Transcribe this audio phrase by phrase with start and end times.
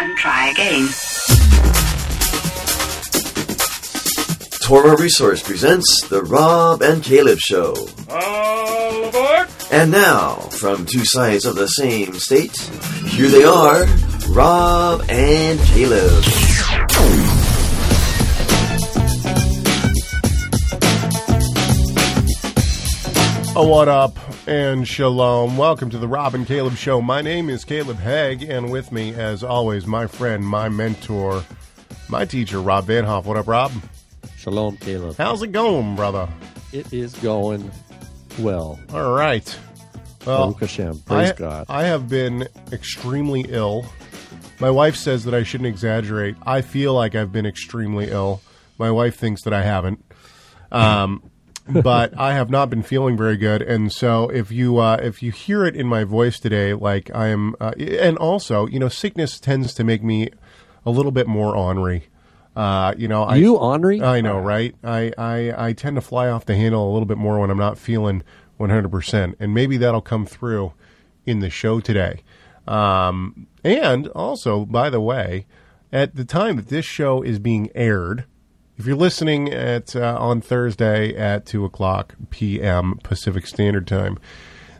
[0.00, 0.88] and try again.
[4.62, 7.74] Torah Resource presents The Rob and Caleb Show.
[8.08, 9.48] All aboard!
[9.70, 12.56] And now, from two sides of the same state,
[13.06, 13.84] here they are,
[14.30, 16.24] Rob and Caleb.
[23.56, 25.56] Oh, what up and shalom.
[25.56, 27.00] Welcome to the Rob and Caleb Show.
[27.00, 31.44] My name is Caleb Hegg, and with me, as always, my friend, my mentor,
[32.08, 33.26] my teacher, Rob Van Hoff.
[33.26, 33.72] What up, Rob?
[34.36, 35.16] Shalom, Caleb.
[35.16, 36.28] How's it going, brother?
[36.72, 37.70] It is going
[38.38, 38.78] well.
[38.92, 39.58] All right.
[40.26, 40.98] Well, Baruch Hashem.
[41.00, 41.66] Praise I, God.
[41.68, 43.86] I have been extremely ill.
[44.58, 46.36] My wife says that I shouldn't exaggerate.
[46.44, 48.42] I feel like I've been extremely ill.
[48.78, 50.04] My wife thinks that I haven't.
[50.72, 51.29] Um,
[51.82, 55.30] but I have not been feeling very good, and so if you uh, if you
[55.32, 59.40] hear it in my voice today, like I am, uh, and also you know, sickness
[59.40, 60.30] tends to make me
[60.84, 62.08] a little bit more ornery.
[62.56, 64.02] Uh, you know, I, you, Henri?
[64.02, 64.74] I know, right?
[64.82, 67.58] I, I I tend to fly off the handle a little bit more when I'm
[67.58, 68.22] not feeling
[68.58, 70.72] 100%, and maybe that'll come through
[71.24, 72.22] in the show today.
[72.66, 75.46] Um, and also, by the way,
[75.92, 78.24] at the time that this show is being aired,
[78.80, 82.98] if you're listening at uh, on Thursday at two o'clock p.m.
[83.02, 84.18] Pacific Standard Time,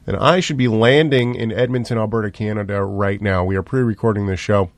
[0.06, 3.44] then I should be landing in Edmonton, Alberta, Canada right now.
[3.44, 4.70] We are pre-recording this show,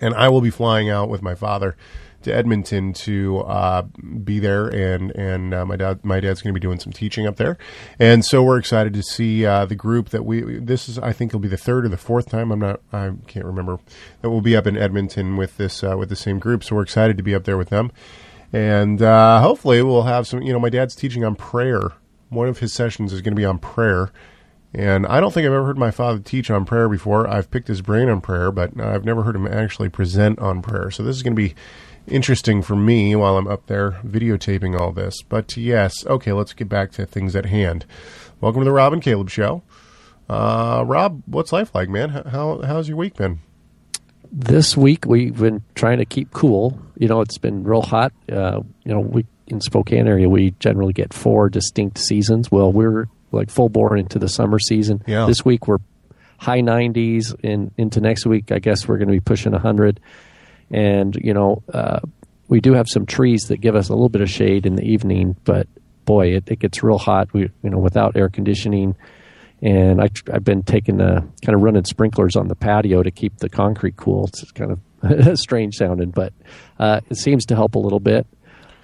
[0.00, 1.76] and I will be flying out with my father
[2.22, 6.58] to Edmonton to uh, be there, and and uh, my dad my dad's going to
[6.58, 7.58] be doing some teaching up there,
[7.98, 10.60] and so we're excited to see uh, the group that we.
[10.60, 12.52] This is I think it'll be the third or the fourth time.
[12.52, 13.80] I'm not I can't remember
[14.22, 16.64] that we'll be up in Edmonton with this uh, with the same group.
[16.64, 17.92] So we're excited to be up there with them,
[18.52, 20.42] and uh, hopefully we'll have some.
[20.42, 21.92] You know, my dad's teaching on prayer.
[22.28, 24.12] One of his sessions is going to be on prayer.
[24.72, 27.28] And I don't think I've ever heard my father teach on prayer before.
[27.28, 30.92] I've picked his brain on prayer, but I've never heard him actually present on prayer.
[30.92, 31.56] So this is going to be
[32.06, 35.22] interesting for me while I'm up there videotaping all this.
[35.22, 37.84] But yes, okay, let's get back to things at hand.
[38.40, 39.62] Welcome to the Rob and Caleb Show.
[40.28, 42.10] Uh, Rob, what's life like, man?
[42.10, 43.40] How how's your week been?
[44.32, 46.80] This week we've been trying to keep cool.
[46.96, 48.12] You know, it's been real hot.
[48.30, 52.50] Uh, you know, we in Spokane area we generally get four distinct seasons.
[52.50, 55.02] Well, we're like full bore into the summer season.
[55.06, 55.26] Yeah.
[55.26, 55.78] This week we're
[56.38, 60.00] high 90s, and into next week I guess we're going to be pushing 100.
[60.70, 62.00] And you know, uh,
[62.48, 64.84] we do have some trees that give us a little bit of shade in the
[64.84, 65.66] evening, but
[66.04, 67.32] boy, it, it gets real hot.
[67.32, 68.94] We you know without air conditioning.
[69.62, 73.36] And I, I've been taking the kind of running sprinklers on the patio to keep
[73.38, 74.24] the concrete cool.
[74.28, 74.72] It's kind
[75.02, 76.32] of strange sounding, but
[76.78, 78.26] uh, it seems to help a little bit.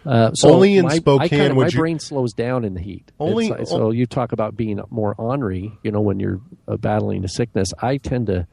[0.05, 2.81] Uh, so Only in my, Spokane kinda, would my you- brain slows down in the
[2.81, 3.11] heat.
[3.19, 5.73] Only- It's- so you talk about being more ornery.
[5.83, 8.47] You know, when you're uh, battling a sickness, I tend to.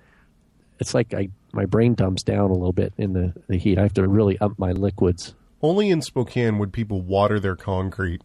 [0.79, 3.77] It's like I my brain dumps down a little bit in the, the heat.
[3.77, 5.35] I have to really up my liquids.
[5.61, 8.21] Only in Spokane would people water their concrete.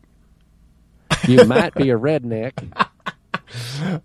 [1.27, 2.53] You might be a redneck.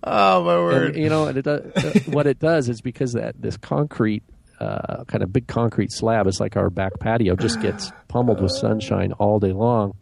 [0.03, 0.95] Oh my word!
[0.95, 4.23] And, you know, and it does, uh, what it does is because that this concrete,
[4.59, 8.51] uh, kind of big concrete slab, is like our back patio, just gets pummeled with
[8.51, 9.93] sunshine all day long,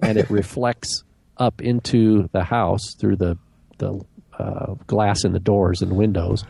[0.00, 1.02] and it reflects
[1.36, 3.36] up into the house through the
[3.78, 4.00] the
[4.38, 6.44] uh, glass in the doors and windows,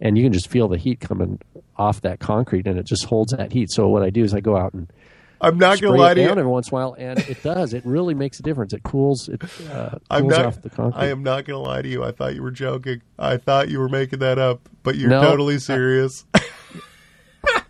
[0.00, 1.40] and you can just feel the heat coming
[1.76, 3.70] off that concrete, and it just holds that heat.
[3.70, 4.88] So what I do is I go out and
[5.40, 6.28] I'm not gonna lie to you.
[6.28, 7.74] every once in a while, and it does.
[7.74, 8.72] It really makes a difference.
[8.72, 10.46] It cools it uh, cools I'm not.
[10.46, 11.00] off the concrete.
[11.02, 12.02] I am not going to lie to you.
[12.04, 13.02] I thought you were joking.
[13.18, 15.20] I thought you were making that up, but you're No.
[15.22, 16.24] totally serious.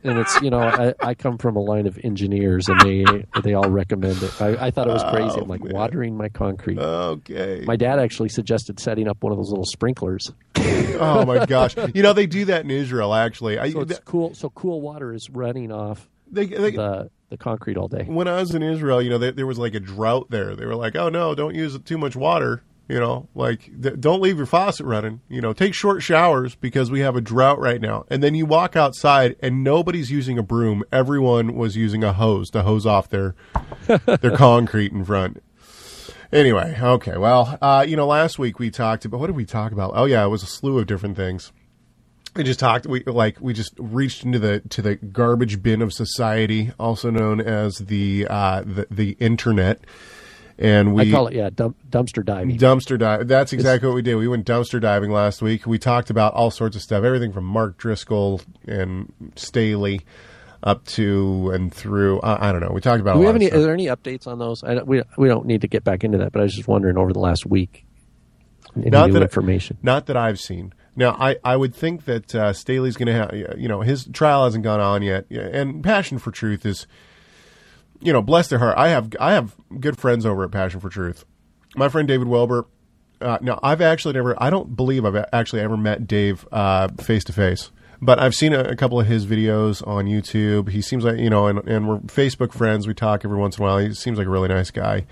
[0.05, 3.05] and it's you know I, I come from a line of engineers and they
[3.43, 5.75] they all recommend it i, I thought it was crazy i'm like Oh, man.
[5.75, 7.65] watering my concrete okay.
[7.67, 11.75] my dad actually suggested setting up one of those little sprinklers oh my gosh!
[11.93, 13.13] You know they do that in Israel.
[13.15, 17.37] Actually, I, so it's cool so cool water is running off they, they, the the
[17.37, 19.81] concrete all day when I was in Israel, you know, they, there was like a
[19.81, 20.55] drought there.
[20.55, 24.21] They were like, "Oh no, don't use too much water." You know, like th- don't
[24.21, 25.23] leave your faucet running.
[25.29, 28.05] You know, take short showers because we have a drought right now.
[28.11, 30.85] And then you walk outside and nobody's using a broom.
[30.93, 33.35] Everyone was using a hose to hose off their
[33.87, 35.43] their concrete in front.
[36.31, 37.17] Anyway, okay.
[37.17, 39.93] Well, uh, you know, last week we talked about what did we talk about?
[39.95, 41.53] Oh yeah, it was a slew of different things.
[42.37, 42.87] We just talked.
[42.87, 47.41] We like we just reached into the to the garbage bin of society, also known
[47.41, 49.81] as the uh, the, the internet.
[50.57, 53.27] And we i call it yeah dump, dumpster diving dumpster dive.
[53.27, 54.15] That's exactly what we did.
[54.17, 55.67] We went dumpster diving last week.
[55.67, 60.01] We talked about all sorts of stuff, everything from Mark Driscoll and Staley
[60.63, 62.21] up to and through.
[62.21, 62.71] I, I don't know.
[62.73, 63.15] We talked about.
[63.15, 65.47] do we have any are there any updates on those I don't, we, we don't
[65.47, 67.85] need to get back into that but i was just wondering over the last week
[68.77, 70.73] any Not new that information Not that I've seen.
[70.97, 74.45] Now, I, I would think that uh, Staley's going to have, you know, his trial
[74.45, 76.87] hasn't gone on yet, and Passion for Truth is,
[78.01, 78.77] you know, bless their heart.
[78.79, 81.25] I have I have good friends over at Passion for Truth.
[81.77, 82.67] My friend David Wilber.
[83.21, 86.47] Uh, now, I've actually never, I don't believe I've actually ever met Dave
[87.01, 87.71] face to face,
[88.03, 90.69] but I've seen a, a, couple of his videos on YouTube.
[90.69, 92.87] He seems like, you know, and, and we're Facebook friends.
[92.87, 93.79] We talk every once in a while.
[93.79, 95.07] He seems like a really nice guy.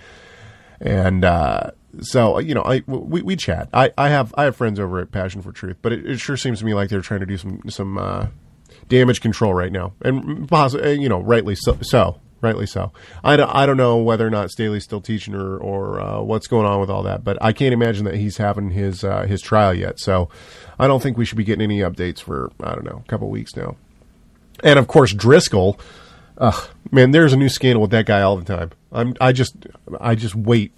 [0.80, 1.70] And, uh,
[2.00, 3.68] so you know, I we, we chat.
[3.72, 6.36] I, I have I have friends over at Passion for Truth, but it, it sure
[6.36, 8.26] seems to me like they're trying to do some some uh,
[8.88, 12.20] damage control right now, and possibly you know, rightly so, so.
[12.40, 12.90] Rightly so.
[13.22, 16.48] I don't, I don't know whether or not Staley's still teaching or, or uh, what's
[16.48, 19.40] going on with all that, but I can't imagine that he's having his uh, his
[19.40, 20.00] trial yet.
[20.00, 20.28] So
[20.76, 23.30] I don't think we should be getting any updates for I don't know a couple
[23.30, 23.76] weeks now.
[24.64, 25.78] And of course Driscoll,
[26.36, 28.72] ugh, man, there's a new scandal with that guy all the time.
[28.90, 29.54] I'm I just
[30.00, 30.72] I just wait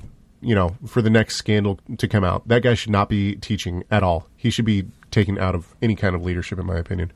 [0.44, 2.46] you know, for the next scandal to come out.
[2.48, 4.28] That guy should not be teaching at all.
[4.36, 7.12] He should be taken out of any kind of leadership, in my opinion.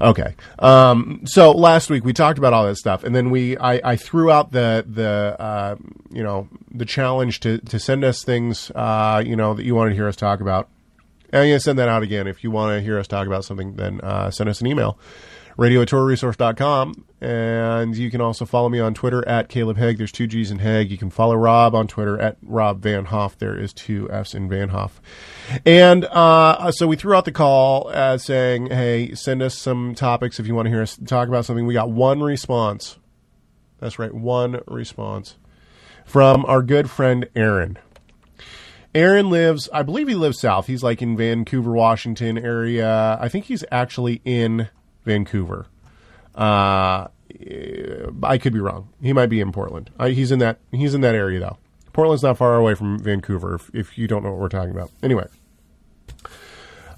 [0.00, 0.34] Okay.
[0.58, 3.96] Um, so last week we talked about all that stuff, and then we I, I
[3.96, 5.76] threw out the the uh,
[6.10, 9.90] you know the challenge to to send us things uh, you know that you wanted
[9.90, 10.68] to hear us talk about.
[11.30, 12.26] And I'm going to send that out again.
[12.26, 14.98] If you want to hear us talk about something, then uh, send us an email
[15.56, 17.04] radio at resource.com.
[17.20, 19.98] And you can also follow me on Twitter at Caleb Hegg.
[19.98, 20.90] There's two G's in Hegg.
[20.90, 23.38] You can follow Rob on Twitter at Rob Van Hoff.
[23.38, 25.00] There is two F's in Van Hoff.
[25.64, 30.40] And uh, so we threw out the call uh, saying, hey, send us some topics
[30.40, 31.66] if you want to hear us talk about something.
[31.66, 32.98] We got one response.
[33.78, 35.36] That's right, one response
[36.04, 37.78] from our good friend Aaron.
[38.94, 40.66] Aaron lives, I believe he lives south.
[40.66, 43.16] He's like in Vancouver, Washington area.
[43.20, 44.68] I think he's actually in
[45.04, 45.66] Vancouver.
[46.34, 47.08] Uh,
[48.22, 48.88] I could be wrong.
[49.02, 49.90] He might be in Portland.
[50.00, 50.58] He's in that.
[50.70, 51.58] He's in that area though.
[51.92, 53.54] Portland's not far away from Vancouver.
[53.54, 55.26] If, if you don't know what we're talking about, anyway.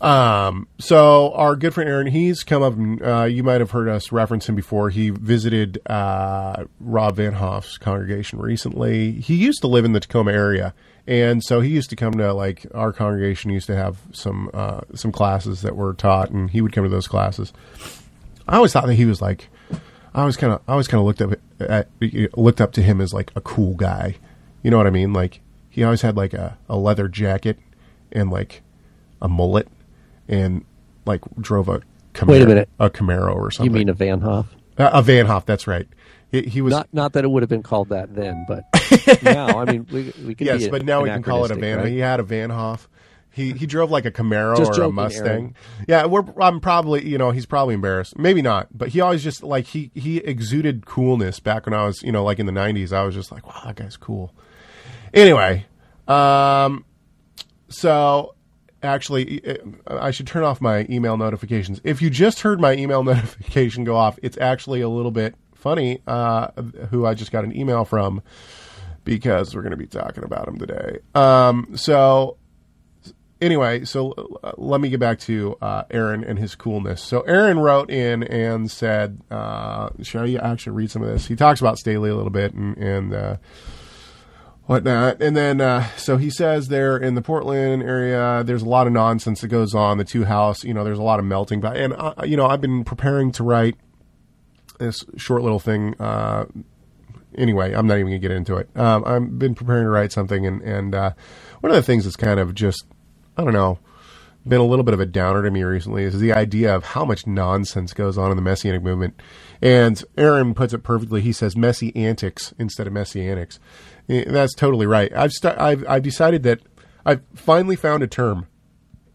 [0.01, 2.75] Um, so our good friend Aaron, he's come up.
[3.03, 4.91] Uh, you might have heard us reference him before.
[4.91, 9.12] He visited uh, Rob Van Hoff's congregation recently.
[9.12, 10.75] He used to live in the Tacoma area,
[11.06, 14.81] and so he used to come to like our congregation used to have some uh,
[14.95, 17.53] some classes that were taught, and he would come to those classes.
[18.49, 19.49] I always thought that he was like,
[20.15, 21.89] I always kind of I always kind of looked up at,
[22.37, 24.17] looked up to him as like a cool guy.
[24.62, 25.12] You know what I mean?
[25.12, 27.59] Like he always had like a, a leather jacket
[28.12, 28.62] and like
[29.21, 29.69] a mullet,
[30.29, 30.65] and
[31.05, 31.83] like drove a
[32.15, 33.73] Camaro, wait a minute a Camaro or something.
[33.73, 34.55] You mean a Van Hoff?
[34.79, 35.87] Uh, a Van Hoff, that's right.
[36.35, 38.65] He, he, was not not that it would have been called that then, but
[39.23, 41.79] now I mean we we can yes, but now we can call it a Van.
[41.79, 41.87] Right?
[41.87, 42.89] He had a Van Hoff.
[43.31, 45.27] He he drove like a Camaro just or joking, a Mustang.
[45.27, 45.55] Aaron.
[45.87, 48.19] Yeah, we're I'm probably you know he's probably embarrassed.
[48.19, 52.03] Maybe not, but he always just like he he exuded coolness back when I was
[52.03, 52.93] you know like in the '90s.
[52.93, 54.35] I was just like wow that guy's cool.
[55.13, 55.67] Anyway,
[56.09, 56.85] um,
[57.69, 58.35] so
[58.83, 61.81] actually I should turn off my email notifications.
[61.85, 66.03] If you just heard my email notification go off, it's actually a little bit funny.
[66.07, 66.49] Uh,
[66.91, 68.23] who I just got an email from
[69.03, 70.99] because we're going to be talking about him today.
[71.15, 72.37] Um, so
[73.41, 74.13] anyway, so
[74.43, 77.03] uh, let me get back to uh, Aaron and his coolness.
[77.03, 81.35] So Aaron wrote in and said, uh, "Shall you actually read some of this?" He
[81.35, 83.37] talks about Staley a little bit and and uh,
[84.65, 88.87] whatnot, and then uh, so he says there in the Portland area, there's a lot
[88.87, 89.97] of nonsense that goes on.
[89.97, 91.63] The two house, you know, there's a lot of melting.
[91.63, 93.77] But and uh, you know, I've been preparing to write
[94.79, 95.95] this short little thing.
[96.01, 96.47] Uh,
[97.37, 98.69] anyway, I'm not even gonna get into it.
[98.77, 101.13] Um, I've been preparing to write something, and and uh,
[101.61, 102.85] one of the things that's kind of just
[103.37, 103.79] I don't know
[104.47, 107.05] been a little bit of a downer to me recently is the idea of how
[107.05, 109.21] much nonsense goes on in the messianic movement.
[109.63, 111.23] And Aaron puts it perfectly.
[111.23, 113.59] He says messy antics instead of messianics.
[114.07, 115.11] That's totally right.
[115.17, 116.61] I've st- I've I've decided that
[117.07, 118.47] I've finally found a term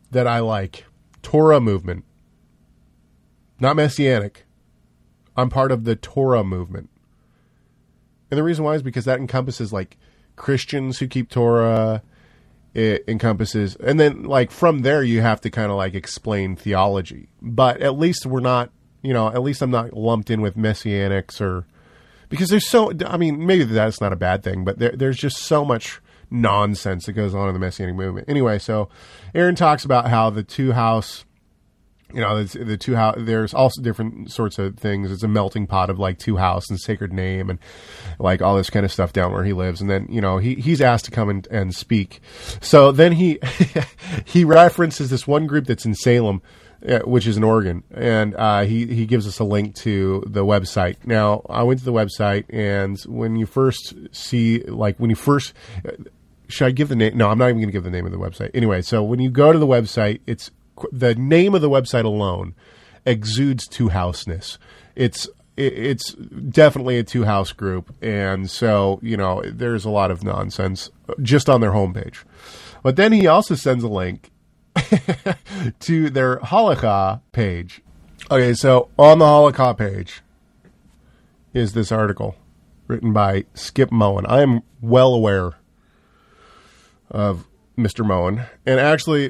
[0.09, 0.85] that I like.
[1.21, 2.05] Torah movement.
[3.59, 4.45] Not messianic.
[5.39, 6.89] I'm part of the Torah movement.
[8.29, 9.97] And the reason why is because that encompasses like
[10.35, 12.03] Christians who keep Torah.
[12.75, 17.27] It encompasses, and then like from there, you have to kind of like explain theology.
[17.41, 18.69] But at least we're not,
[19.01, 21.65] you know, at least I'm not lumped in with messianics or
[22.29, 22.93] because there's so.
[23.07, 27.07] I mean, maybe that's not a bad thing, but there, there's just so much nonsense
[27.07, 28.29] that goes on in the messianic movement.
[28.29, 28.87] Anyway, so
[29.33, 31.25] Aaron talks about how the two house
[32.13, 33.15] you know, the, two house.
[33.17, 35.11] There's also different sorts of things.
[35.11, 37.59] It's a melting pot of like two house and sacred name and
[38.19, 39.81] like all this kind of stuff down where he lives.
[39.81, 42.21] And then you know he he's asked to come and, and speak.
[42.61, 43.39] So then he
[44.25, 46.41] he references this one group that's in Salem.
[46.87, 50.45] Uh, which is in Oregon, and uh, he he gives us a link to the
[50.45, 50.95] website.
[51.03, 55.51] Now I went to the website, and when you first see, like when you first,
[56.47, 57.17] should I give the name?
[57.17, 58.51] No, I'm not even going to give the name of the website.
[58.53, 60.51] Anyway, so when you go to the website, it's
[60.91, 62.55] the name of the website alone
[63.05, 64.57] exudes two houseness.
[64.95, 70.23] It's it's definitely a two house group, and so you know there's a lot of
[70.23, 70.89] nonsense
[71.21, 72.23] just on their homepage.
[72.81, 74.31] But then he also sends a link
[75.79, 77.81] to their Halakha page.
[78.31, 80.21] Okay, so on the Halakha page
[81.53, 82.35] is this article
[82.87, 84.25] written by Skip Moen.
[84.27, 85.53] I am well aware
[87.11, 88.05] of Mr.
[88.05, 89.29] Moen, and actually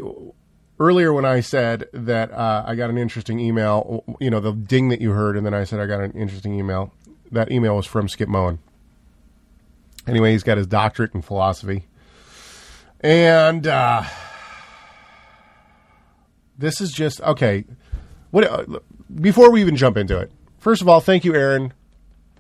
[0.80, 4.90] earlier when I said that uh, I got an interesting email, you know, the ding
[4.90, 6.94] that you heard, and then I said I got an interesting email.
[7.32, 8.60] That email was from Skip Moen.
[10.08, 11.86] Anyway, he's got his doctorate in philosophy,
[13.02, 14.04] and uh,
[16.58, 17.66] this is just okay.
[18.32, 18.80] What uh,
[19.14, 20.32] before we even jump into it?
[20.58, 21.74] First of all, thank you, Aaron,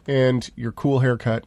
[0.07, 1.45] and your cool haircut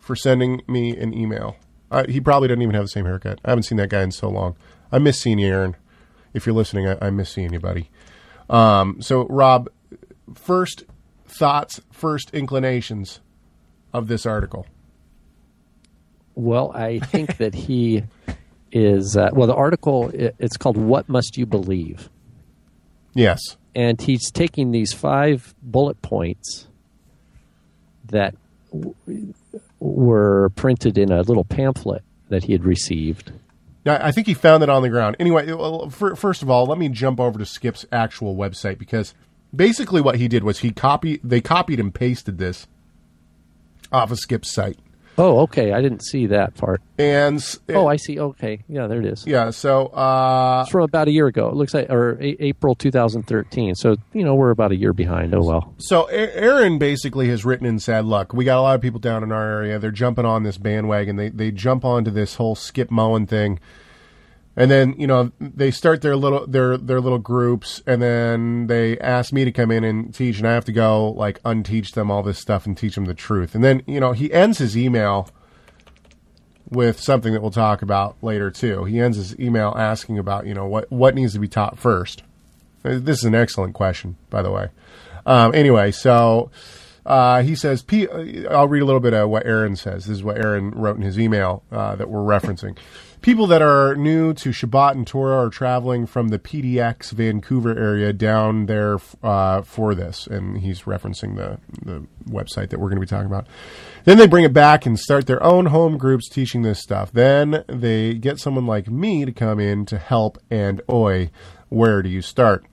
[0.00, 1.56] for sending me an email.
[1.90, 3.40] Uh, he probably doesn't even have the same haircut.
[3.44, 4.56] I haven't seen that guy in so long.
[4.90, 5.76] I miss seeing you, Aaron.
[6.34, 7.88] If you're listening, I, I miss seeing you, buddy.
[8.50, 9.70] Um, so, Rob,
[10.34, 10.84] first
[11.26, 13.20] thoughts, first inclinations
[13.92, 14.66] of this article.
[16.34, 18.02] Well, I think that he
[18.72, 19.16] is.
[19.16, 22.10] Uh, well, the article it's called "What Must You Believe,"
[23.14, 23.40] Yes.
[23.74, 26.66] and he's taking these five bullet points
[28.06, 28.34] that
[28.72, 28.94] w-
[29.78, 33.30] were printed in a little pamphlet that he had received.
[33.86, 35.16] I think he found it on the ground.
[35.18, 39.14] Anyway, uh, well, first of all, let me jump over to Skip's actual website because
[39.54, 42.66] basically what he did was he copied, they copied and pasted this
[43.92, 44.78] off of Skip's site,
[45.16, 45.72] Oh, okay.
[45.72, 46.80] I didn't see that part.
[46.98, 48.18] and s- Oh, I see.
[48.18, 49.24] Okay, yeah, there it is.
[49.26, 51.48] yeah, so uh, It's from about a year ago.
[51.48, 53.74] It looks like, or a- April 2013.
[53.76, 55.34] So you know we're about a year behind.
[55.34, 55.74] Oh well.
[55.78, 59.22] So Aaron basically has written and said, "Look, we got a lot of people down
[59.22, 59.78] in our area.
[59.78, 61.16] They're jumping on this bandwagon.
[61.16, 63.60] They they jump onto this whole Skip Moen thing,
[64.56, 68.98] and then you know they start their little their their little groups, and then they
[68.98, 72.10] ask me to come in and teach, and I have to go like unteach them
[72.10, 73.54] all this stuff and teach them the truth.
[73.54, 75.28] And then you know he ends his email."
[76.70, 78.84] With something that we'll talk about later too.
[78.84, 82.22] He ends his email asking about you know what what needs to be taught first.
[82.84, 84.70] Uh, This is an excellent question, by the way.
[85.26, 86.50] Um, anyway, so
[87.04, 90.06] uh, he says, P- uh, I'll read a little bit of what Aaron says.
[90.06, 92.76] This is what Aaron wrote in his email uh, that we're referencing.
[93.24, 98.12] People that are new to Shabbat and Torah are traveling from the PDX Vancouver area
[98.12, 100.26] down there uh, for this.
[100.26, 103.46] And he's referencing the, the website that we're going to be talking about.
[104.04, 107.12] Then they bring it back and start their own home groups teaching this stuff.
[107.12, 111.30] Then they get someone like me to come in to help, and oi,
[111.70, 112.66] where do you start?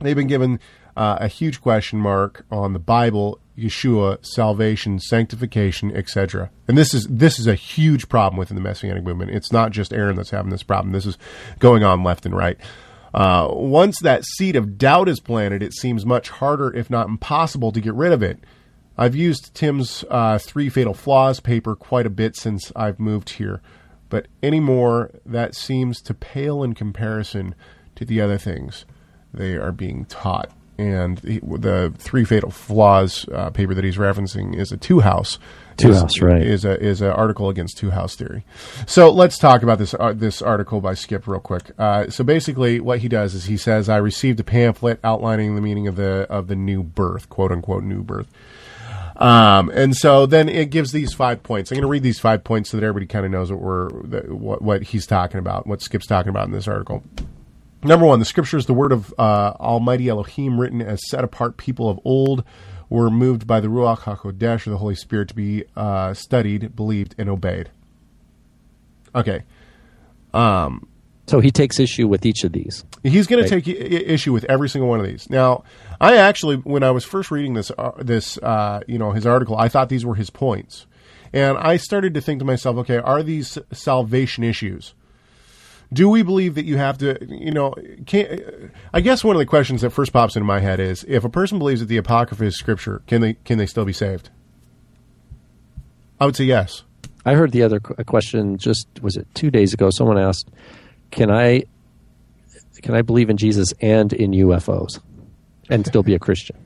[0.00, 0.60] they've been given
[0.96, 6.50] uh, a huge question mark on the Bible, Yeshua, salvation, sanctification, etc.
[6.68, 9.30] And this is this is a huge problem within the Messianic movement.
[9.30, 10.92] It's not just Aaron that's having this problem.
[10.92, 11.18] This is
[11.58, 12.58] going on left and right.
[13.12, 17.70] Uh, once that seed of doubt is planted, it seems much harder, if not impossible,
[17.70, 18.40] to get rid of it.
[18.98, 23.60] I've used Tim's uh, Three Fatal Flaws paper quite a bit since I've moved here,
[24.08, 27.54] but anymore, that seems to pale in comparison
[27.96, 28.84] to the other things
[29.32, 30.50] they are being taught.
[30.76, 35.38] And the, the Three Fatal Flaws uh, paper that he's referencing is a two house.
[35.76, 36.42] Two is, house, right.
[36.42, 38.44] Is a is an article against two house theory.
[38.86, 41.70] So let's talk about this uh, this article by Skip real quick.
[41.78, 45.60] Uh, so basically, what he does is he says, "I received a pamphlet outlining the
[45.60, 48.28] meaning of the of the new birth, quote unquote new birth."
[49.16, 51.70] Um, and so then it gives these five points.
[51.70, 53.88] I'm going to read these five points so that everybody kind of knows what we're
[54.32, 57.02] what what he's talking about, what Skip's talking about in this article.
[57.84, 61.56] Number one, the scripture is the word of uh, Almighty Elohim, written as set apart
[61.58, 62.42] people of old,
[62.88, 67.14] were moved by the Ruach HaKodesh, or the Holy Spirit, to be uh, studied, believed,
[67.18, 67.70] and obeyed.
[69.14, 69.42] Okay.
[70.32, 72.84] So he takes issue with each of these.
[73.02, 73.50] He's going Right.
[73.50, 75.28] to take I- issue with every single one of these.
[75.30, 75.64] Now,
[76.00, 79.56] I actually, when I was first reading this, uh, this, uh, you know, his article,
[79.56, 80.86] I thought these were his points,
[81.32, 84.94] and I started to think to myself, okay, are these salvation issues?
[85.94, 87.74] Do we believe that you have to, you know,
[88.04, 91.24] can I guess one of the questions that first pops into my head is, if
[91.24, 94.28] a person believes that the apocrypha is scripture, can they can they still be saved?
[96.20, 96.82] I would say yes.
[97.24, 99.90] I heard the other qu- question just was it two days ago.
[99.90, 100.50] Someone asked,
[101.12, 101.62] "Can I
[102.82, 105.00] can I believe in Jesus and in UFOs
[105.70, 106.56] and still be a Christian?"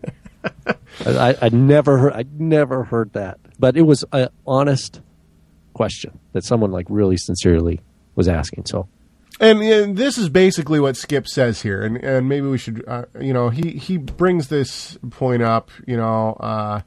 [1.07, 5.01] I, I never heard, I never heard that, but it was an honest
[5.75, 7.81] question that someone like really sincerely
[8.15, 8.67] was asking.
[8.67, 8.89] So
[9.41, 13.05] And, and this is basically what Skip says here, and, and maybe we should, uh,
[13.21, 16.83] you know, he, he brings this point up, you know, uh,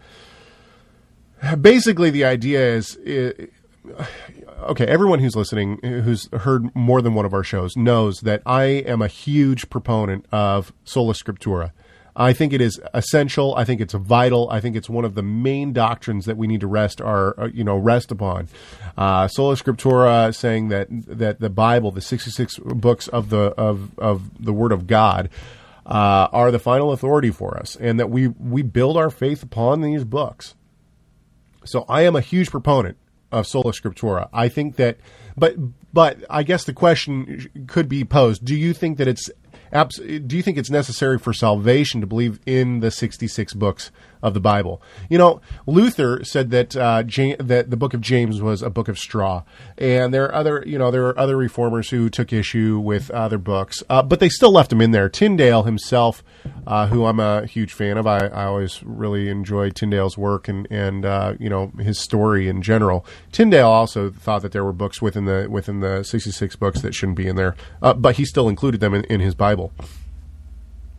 [1.55, 2.97] basically the idea is,
[4.63, 8.63] okay, everyone who's listening, who's heard more than one of our shows, knows that I
[8.63, 11.71] am a huge proponent of sola scriptura.
[12.15, 13.55] I think it is essential.
[13.55, 14.49] I think it's vital.
[14.49, 17.47] I think it's one of the main doctrines that we need to rest our, uh,
[17.47, 18.49] you know, rest upon.
[18.97, 24.43] Uh, sola scriptura, saying that that the Bible, the sixty-six books of the of of
[24.43, 25.29] the Word of God,
[25.85, 29.81] uh, are the final authority for us, and that we we build our faith upon
[29.81, 30.55] these books.
[31.63, 32.97] So I am a huge proponent
[33.31, 34.27] of sola scriptura.
[34.33, 34.97] I think that,
[35.37, 35.55] but
[35.93, 39.29] but I guess the question could be posed: Do you think that it's
[39.71, 44.33] abs- do you think it's necessary for salvation to believe in the 66 books of
[44.33, 44.81] the Bible?
[45.09, 48.97] You know, Luther said that uh, that the book of James was a book of
[48.97, 49.43] straw,
[49.77, 53.37] and there are other you know there are other reformers who took issue with other
[53.37, 55.09] books, uh, but they still left them in there.
[55.09, 56.23] Tyndale himself,
[56.67, 60.67] uh, who I'm a huge fan of, I, I always really enjoy Tyndale's work and
[60.69, 63.05] and uh, you know his story in general.
[63.31, 67.17] Tyndale also thought that there were books within the within the 66 books that shouldn't
[67.17, 69.71] be in there, uh, but he still included them in, in his Bible.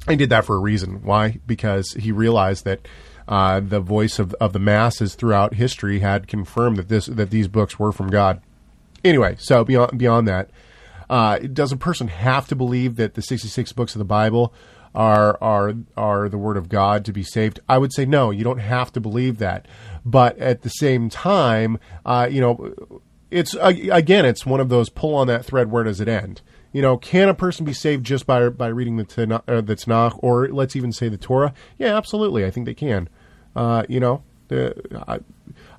[0.07, 1.03] And he did that for a reason.
[1.05, 1.39] Why?
[1.47, 2.81] Because he realized that
[3.29, 7.49] uh, the voice of, of the masses throughout history had confirmed that this that these
[7.49, 8.41] books were from God.
[9.05, 10.51] Anyway, so beyond beyond that,
[11.11, 14.53] uh, does a person have to believe that the sixty six books of the Bible
[14.95, 17.61] are are are the word of God to be saved?
[17.69, 18.31] I would say no.
[18.31, 19.67] You don't have to believe that,
[20.05, 25.15] but at the same time, uh, you know, it's again, it's one of those pull
[25.15, 25.71] on that thread.
[25.71, 26.43] Where does it end?
[26.73, 29.77] You know, can a person be saved just by by reading the Tanakh, uh, the
[29.77, 31.53] Tanakh or let's even say the Torah?
[31.79, 32.45] Yeah, absolutely.
[32.45, 33.09] I think they can.
[33.55, 35.21] Uh, you know, the, I,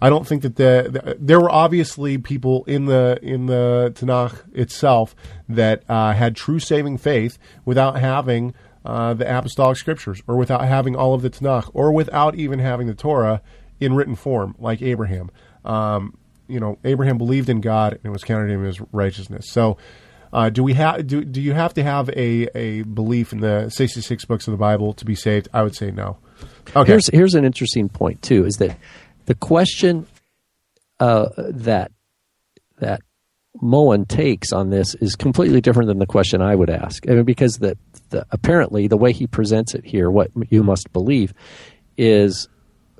[0.01, 4.55] I don't think that the, the there were obviously people in the in the Tanakh
[4.55, 5.15] itself
[5.49, 8.53] that uh, had true saving faith without having
[8.85, 12.87] uh, the apostolic scriptures or without having all of the Tanakh or without even having
[12.87, 13.41] the Torah
[13.79, 15.31] in written form, like Abraham.
[15.65, 19.49] Um, you know, Abraham believed in God and it was counted him as righteousness.
[19.49, 19.77] So.
[20.33, 23.69] Uh, do we have do, do you have to have a, a belief in the
[23.69, 25.47] sixty six books of the Bible to be saved?
[25.53, 26.17] I would say no.
[26.75, 26.91] Okay.
[26.91, 28.77] Here's here's an interesting point too: is that
[29.27, 30.07] the question
[30.99, 31.91] uh, that
[32.79, 33.01] that
[33.61, 37.07] Moen takes on this is completely different than the question I would ask.
[37.07, 37.77] I mean, because the,
[38.09, 41.33] the apparently the way he presents it here, what you must believe,
[41.95, 42.49] is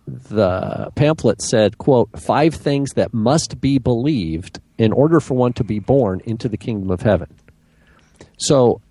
[0.08, 5.64] the pamphlet said, "quote five things that must be believed in order for one to
[5.64, 7.28] be born into the kingdom of heaven."
[8.38, 8.82] So,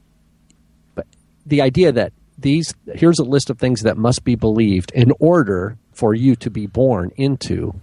[1.45, 5.77] the idea that these here's a list of things that must be believed in order
[5.93, 7.75] for you to be born into.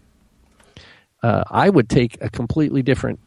[1.22, 3.20] Uh, I would take a completely different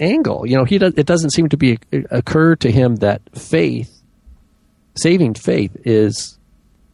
[0.00, 0.46] angle.
[0.46, 1.78] You know, he does, it doesn't seem to be
[2.10, 4.02] occur to him that faith,
[4.96, 6.38] saving faith, is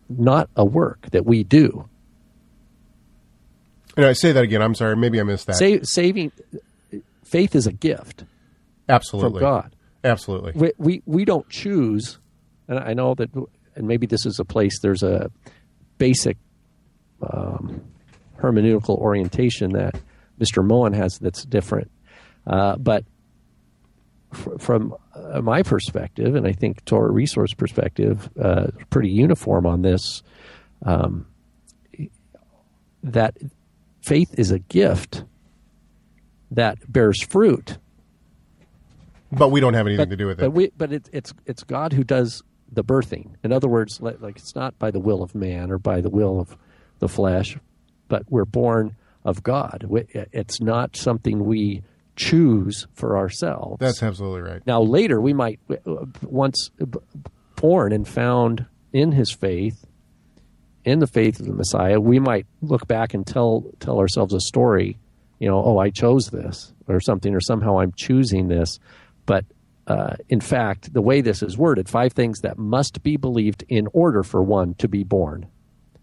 [0.09, 1.88] not a work that we do.
[3.96, 4.62] And I say that again.
[4.62, 4.96] I'm sorry.
[4.96, 5.57] Maybe I missed that.
[5.57, 6.33] Sa- saving
[7.24, 8.24] faith is a gift
[8.88, 9.40] Absolutely.
[9.40, 9.76] from God.
[10.04, 10.52] Absolutely.
[10.54, 12.18] we, we we don't choose
[12.68, 13.30] and i know that
[13.74, 15.30] and maybe this is a place there's a
[15.96, 16.37] basic
[17.22, 17.80] um,
[18.38, 19.98] hermeneutical orientation that
[20.38, 21.90] mr moen has that's different
[22.46, 23.04] uh, but
[24.33, 29.80] fr- from uh, my perspective and i think torah resource perspective uh, pretty uniform on
[29.80, 30.22] this
[30.85, 31.24] um,
[33.02, 33.38] that
[34.05, 35.25] faith is a gift
[36.51, 37.79] that bears fruit
[39.33, 40.53] But we don't have anything to do with but it.
[40.53, 43.35] we, but it, it's it's God who does the birthing.
[43.43, 46.11] In other words, like, like it's not by the will of man or by the
[46.11, 46.57] will of
[46.99, 47.57] the flesh,
[48.09, 49.87] but we're born of God.
[50.33, 51.83] It's not something we
[52.17, 53.79] choose for ourselves.
[53.81, 54.62] That's absolutely right.
[54.67, 55.59] now later we might
[56.23, 56.71] once
[57.57, 59.85] born and found in His faith,
[60.85, 64.40] in the faith of the Messiah, we might look back and tell tell ourselves a
[64.40, 64.99] story.
[65.38, 68.79] You know, oh, I chose this or something, or somehow I'm choosing this.
[69.27, 69.44] But
[69.87, 73.88] uh, in fact, the way this is worded, five things that must be believed in
[73.92, 75.47] order for one to be born.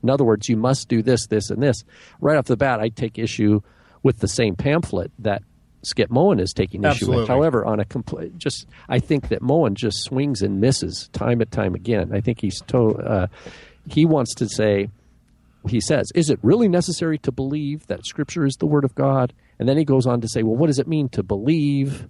[0.03, 1.83] In other words, you must do this, this, and this.
[2.19, 3.61] Right off the bat, I take issue
[4.03, 5.43] with the same pamphlet that
[5.83, 7.27] Skip Moen is taking issue with.
[7.27, 11.51] However, on a complete, just I think that Moen just swings and misses time and
[11.51, 12.11] time again.
[12.13, 13.27] I think he's to, uh,
[13.89, 14.89] he wants to say,
[15.67, 19.33] he says, is it really necessary to believe that Scripture is the Word of God?
[19.59, 22.07] And then he goes on to say, well, what does it mean to believe?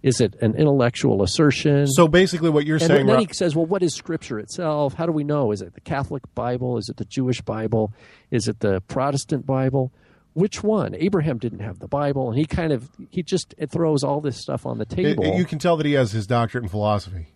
[0.00, 1.88] Is it an intellectual assertion?
[1.88, 4.94] So basically, what you're and saying, And then he says, well, what is Scripture itself?
[4.94, 5.50] How do we know?
[5.50, 6.78] Is it the Catholic Bible?
[6.78, 7.92] Is it the Jewish Bible?
[8.30, 9.92] Is it the Protestant Bible?
[10.34, 10.94] Which one?
[10.94, 14.36] Abraham didn't have the Bible, and he kind of he just it throws all this
[14.36, 15.24] stuff on the it- table.
[15.24, 17.26] it- you can tell that he has his doctorate in philosophy.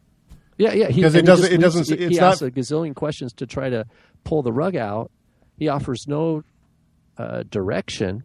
[0.62, 0.88] Yeah, yeah.
[0.88, 2.94] He, 'Cause it doesn't- just it leaves- doesn't- He, it's he not- asks a gazillion
[2.94, 3.84] questions to try to
[4.24, 5.10] pull the rug out.
[5.58, 6.44] He offers no
[7.18, 8.22] uh, direction.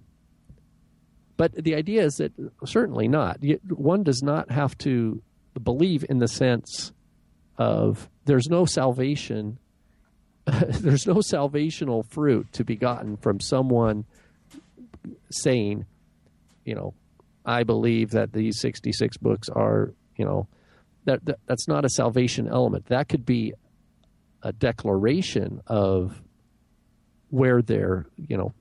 [1.35, 2.31] but the idea is that
[2.65, 3.39] certainly not.
[3.69, 5.21] One does not have to
[5.61, 6.91] believe in the sense
[7.57, 9.57] of there's no salvation.
[10.45, 14.05] there's no salvational fruit to be gotten from someone
[15.29, 15.85] saying,
[16.65, 16.93] you know,
[17.45, 20.47] I believe that these 66 books are, you know,
[21.07, 22.85] that, that that's not a salvation element.
[22.87, 23.53] That could be
[24.43, 26.21] a declaration of
[27.29, 28.53] where their, you know,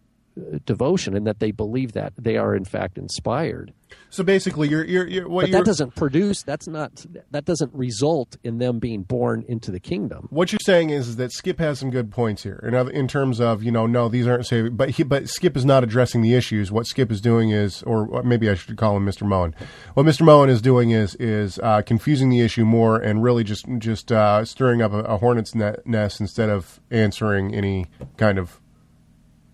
[0.64, 3.72] devotion and that they believe that they are in fact inspired.
[4.10, 6.42] So basically, you're you're, you're what But you're that doesn't produce.
[6.42, 7.04] That's not.
[7.30, 10.26] That doesn't result in them being born into the kingdom.
[10.30, 12.60] what you're saying is, is that Skip has some good points here.
[12.66, 14.76] In, other, in terms of you know, no, these aren't saved.
[14.76, 16.72] But he, but Skip is not addressing the issues.
[16.72, 19.26] What Skip is doing is, or maybe I should call him Mr.
[19.26, 19.54] Moen.
[19.94, 20.22] What Mr.
[20.22, 24.44] Moen is doing is is uh, confusing the issue more and really just just uh,
[24.44, 28.60] stirring up a, a hornet's ne- nest instead of answering any kind of.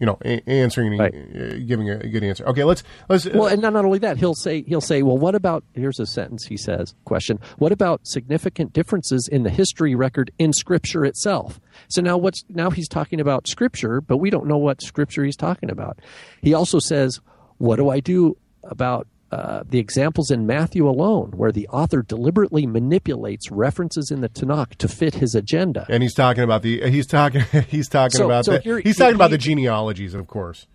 [0.03, 1.15] You know, a- answering, Right.
[1.15, 2.45] uh, giving a good answer.
[2.47, 3.25] Okay, let's let's.
[3.25, 6.07] Well, and not, not only that, he'll say he'll say, "Well, what about?" Here's a
[6.07, 6.97] sentence he says.
[7.05, 11.61] Question: What about significant differences in the history record in Scripture itself?
[11.87, 15.37] So now, what's now he's talking about Scripture, but we don't know what Scripture he's
[15.37, 16.01] talking about.
[16.43, 17.21] He also says,
[17.59, 22.67] "What do I do about?" Uh, the examples in Matthew alone, where the author deliberately
[22.67, 25.87] manipulates references in the Tanakh to fit his agenda.
[25.89, 28.99] and he's talking about the he's talking he's talking So- about so the, here- he's
[28.99, 30.67] talking he- about the genealogies, of course.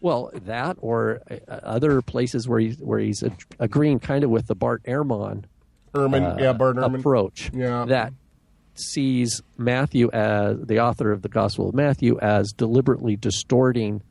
[0.00, 4.46] Well, that or uh, other places where he's where he's ag- agreeing kind of with
[4.46, 5.44] the Bart Ehrman
[5.92, 7.00] Ehrman, yeah, Bart Ehrman.
[7.00, 7.84] approach Yeah.
[7.86, 8.12] that
[8.74, 14.02] sees Matthew as the author of the Gospel of Matthew as deliberately distorting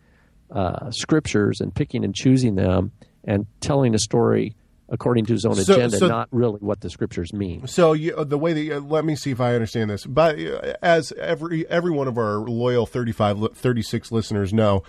[0.52, 2.92] uh, scriptures and picking and choosing them
[3.24, 4.56] and telling a story
[4.90, 7.66] according to his own So- agenda, so- not really what the scriptures mean.
[7.68, 10.38] So you, uh, the way that you, let me see if I understand this, but
[10.40, 14.84] uh, as every every one of our loyal 35 36 listeners know,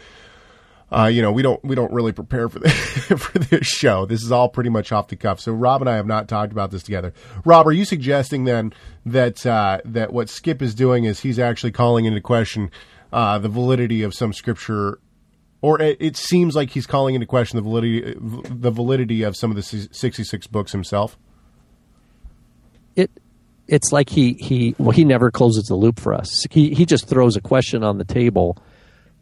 [0.93, 2.73] uh, you know we don't we don't really prepare for this,
[3.19, 4.05] for this show.
[4.05, 5.41] This is all pretty much off the cuff.
[5.41, 7.13] So Rob and I have not talked about this together.
[7.45, 8.73] Rob, are you suggesting then
[9.07, 12.71] that uh, that what Skip is doing is he's actually calling into question
[13.13, 14.99] uh, the validity of some scripture?
[15.65, 19.57] Or it, seems like he's calling into question the validity the validity of some of
[19.57, 21.17] the sixty six books himself.
[22.97, 23.11] it
[23.67, 26.45] it's like he he well he never closes the loop for us.
[26.51, 28.59] He he just throws a question on the table,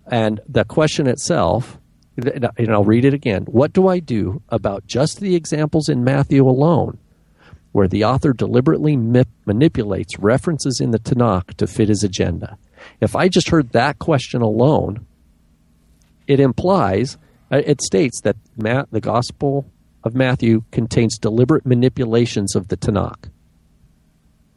[0.09, 1.79] and the question itself,
[2.17, 3.45] and I'll read it again.
[3.45, 6.99] What do I do about just the examples in Matthew alone,
[7.71, 12.59] where the author deliberately manipulates references in the Tanakh to fit his agenda?
[13.01, 15.07] If I just heard that question alone,
[16.27, 17.19] it implies
[17.51, 19.71] uh, it states that Matt, the Gospel
[20.05, 23.31] of Matthew contains deliberate manipulations of the Tanakh.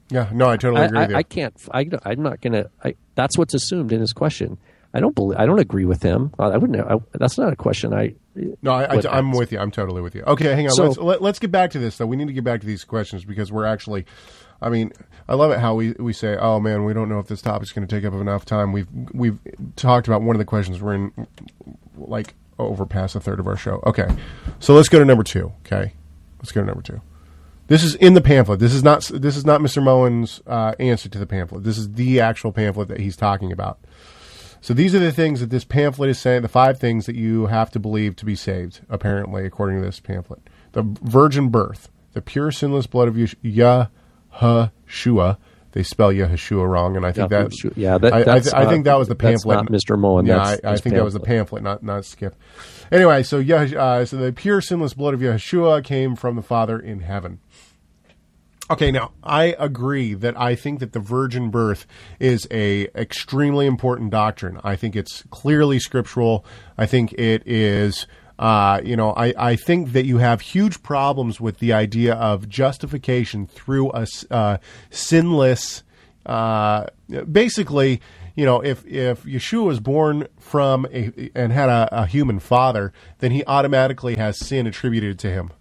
[0.10, 1.16] Yeah, no, I totally I, agree with you.
[1.16, 1.62] I, I can't.
[1.72, 2.70] I, I'm not gonna.
[2.84, 4.58] I, that's what's assumed in his question.
[4.94, 5.38] I don't believe.
[5.38, 6.32] I don't agree with him.
[6.40, 6.80] I, I wouldn't.
[6.80, 7.94] I, that's not a question.
[7.94, 8.14] I.
[8.62, 9.60] no, I, I, am with you.
[9.60, 10.22] I'm totally with you.
[10.22, 10.72] Okay, hang on.
[10.72, 12.06] So- let's let, let's get back to this though.
[12.06, 14.06] We need to get back to these questions because we're actually.
[14.66, 14.92] I mean,
[15.30, 17.72] I love it how we, we say, "Oh man, we don't know if this topic's
[17.72, 19.40] going to take up enough time." We've we've
[19.76, 20.82] talked about one of the questions.
[20.82, 21.28] We're in
[21.96, 23.82] like over past a third of our show.
[23.86, 24.08] Okay,
[24.60, 25.54] so let's go to number two.
[25.66, 25.94] Okay,
[26.40, 27.00] let's go to number two.
[27.68, 28.60] This is in the pamphlet.
[28.60, 29.84] This is not this is not Mr.
[29.84, 31.64] Moen's uh, answer to the pamphlet.
[31.64, 33.80] This is the actual pamphlet that he's talking about.
[34.62, 36.42] So these are the things that this pamphlet is saying.
[36.42, 40.00] The five things that you have to believe to be saved, apparently, according to this
[40.00, 43.36] pamphlet: the virgin birth, the pure sinless blood of Yesh-
[44.40, 45.38] Yahushua.
[45.72, 47.74] They spell Yahushua wrong, and I think that Yahushua.
[47.76, 49.58] Yeah, that- I, I, th- I think that was the pamphlet.
[49.58, 50.00] not Mr.
[50.00, 50.26] Mullen.
[50.26, 51.64] Yeah, that's I, I think that was the pamphlet.
[51.64, 52.36] pamphlet, not not Skip.
[52.92, 56.80] Anyway, so yeah, uh, so the pure sinless blood of Yeshua came from the Father
[56.80, 57.40] in heaven.
[58.72, 61.86] Okay, now I agree that I think that the virgin birth
[62.20, 64.60] is a extremely important doctrine.
[64.64, 66.46] I think it's clearly scriptural.
[66.78, 68.08] I think it is.
[68.38, 72.50] Uh, you know, I, I think that you have huge problems with the idea of
[72.50, 74.58] justification through a uh,
[74.90, 75.84] sinless.
[76.26, 76.88] Uh,
[77.32, 78.02] basically,
[78.36, 82.92] you know, if if Yeshua was born from a and had a, a human father,
[83.20, 85.52] then he automatically has sin attributed to him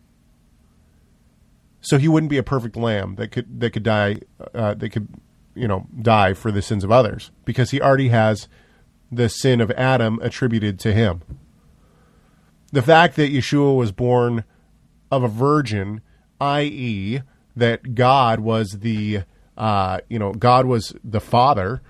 [1.85, 4.17] so he wouldn't be a perfect lamb that could that could die
[4.55, 5.07] uh, that could
[5.55, 8.49] you know die for the sins of others because he already has
[9.13, 11.23] the sin of Adam attributed to him.
[12.75, 14.43] The fact that Yeshua was born
[15.09, 16.01] of a virgin,
[16.41, 17.21] i.e.,
[17.55, 19.21] that God was the
[19.57, 21.83] uh, you know God was the father,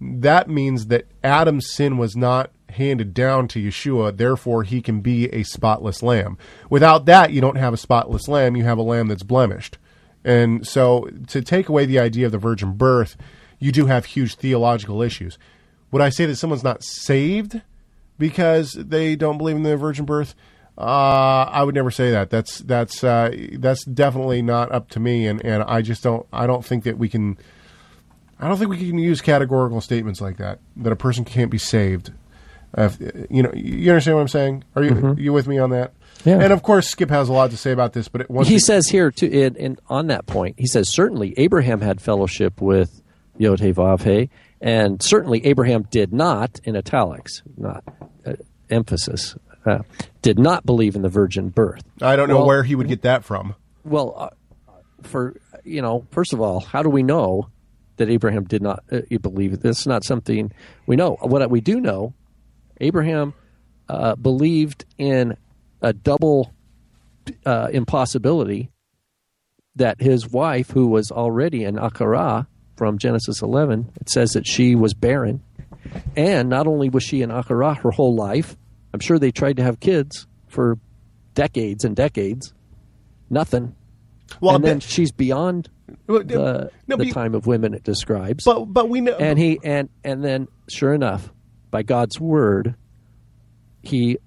[0.00, 5.26] that means that Adam's sin was not handed down to Yeshua, therefore he can be
[5.26, 6.36] a spotless lamb.
[6.68, 9.78] Without that, you don't have a spotless lamb, you have a lamb that's blemished.
[10.24, 13.16] And so to take away the idea of the virgin birth,
[13.60, 15.38] you do have huge theological issues.
[15.92, 17.60] Would I say that someone's not saved
[18.18, 20.34] because they don't believe in the virgin birth?
[20.78, 22.28] Uh, I would never say that.
[22.30, 26.26] That's that's uh, that's definitely not up to me, and, and I just don't.
[26.32, 27.38] I don't think that we can.
[28.38, 30.58] I don't think we can use categorical statements like that.
[30.76, 32.12] That a person can't be saved.
[32.76, 34.64] Uh, if- you know, you understand what I'm saying?
[34.74, 35.94] Are you you with me on that?
[36.26, 36.40] Yeah.
[36.40, 38.60] And of course, Skip has a lot to say about this, but once he it-
[38.60, 43.00] says here too, and, and on that point, he says certainly Abraham had fellowship with
[43.38, 44.28] Yod He Vav He,
[44.60, 47.84] and certainly Abraham did not, in italics, not
[48.24, 48.34] uh,
[48.70, 49.78] emphasis, uh,
[50.22, 51.82] did not believe in the virgin birth.
[52.00, 53.54] I don't know Well- where he would get that from.
[53.84, 54.30] Well, uh,
[55.02, 57.48] for you know, first of all, how do we know
[57.96, 59.80] that Abraham did not uh, believe this?
[59.80, 60.52] is not something
[60.86, 61.16] we know.
[61.20, 62.14] What we do know,
[62.80, 63.34] Abraham
[63.88, 65.36] uh, believed in
[65.82, 66.52] a double
[67.44, 68.70] uh, impossibility
[69.76, 74.74] that his wife, who was already an Akara from Genesis 11, it says that she
[74.74, 75.42] was barren,
[76.16, 78.56] and not only was she an Akara her whole life,
[78.92, 80.78] I'm sure they tried to have kids for
[81.34, 82.52] decades and decades,
[83.30, 83.74] nothing
[84.40, 85.68] Well, and then she's beyond
[86.06, 88.44] the, no, the time of women it describes.
[88.44, 89.16] But but we know.
[89.16, 91.30] and he and and then sure enough,
[91.70, 92.74] by God's word,
[93.82, 94.18] he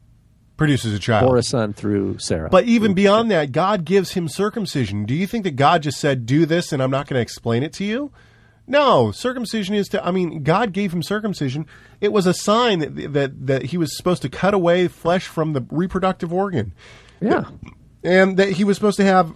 [0.58, 1.26] produces a child.
[1.26, 2.50] bore a son through Sarah.
[2.50, 5.06] But even beyond that, God gives him circumcision.
[5.06, 7.64] Do you think that God just said, "Do this," and I'm not going to explain
[7.64, 8.12] it to you?
[8.70, 10.06] No, circumcision is to.
[10.06, 11.66] I mean, God gave him circumcision.
[12.02, 15.54] It was a sign that that that he was supposed to cut away flesh from
[15.54, 16.74] the reproductive organ,
[17.20, 17.46] yeah,
[18.04, 19.34] and that he was supposed to have.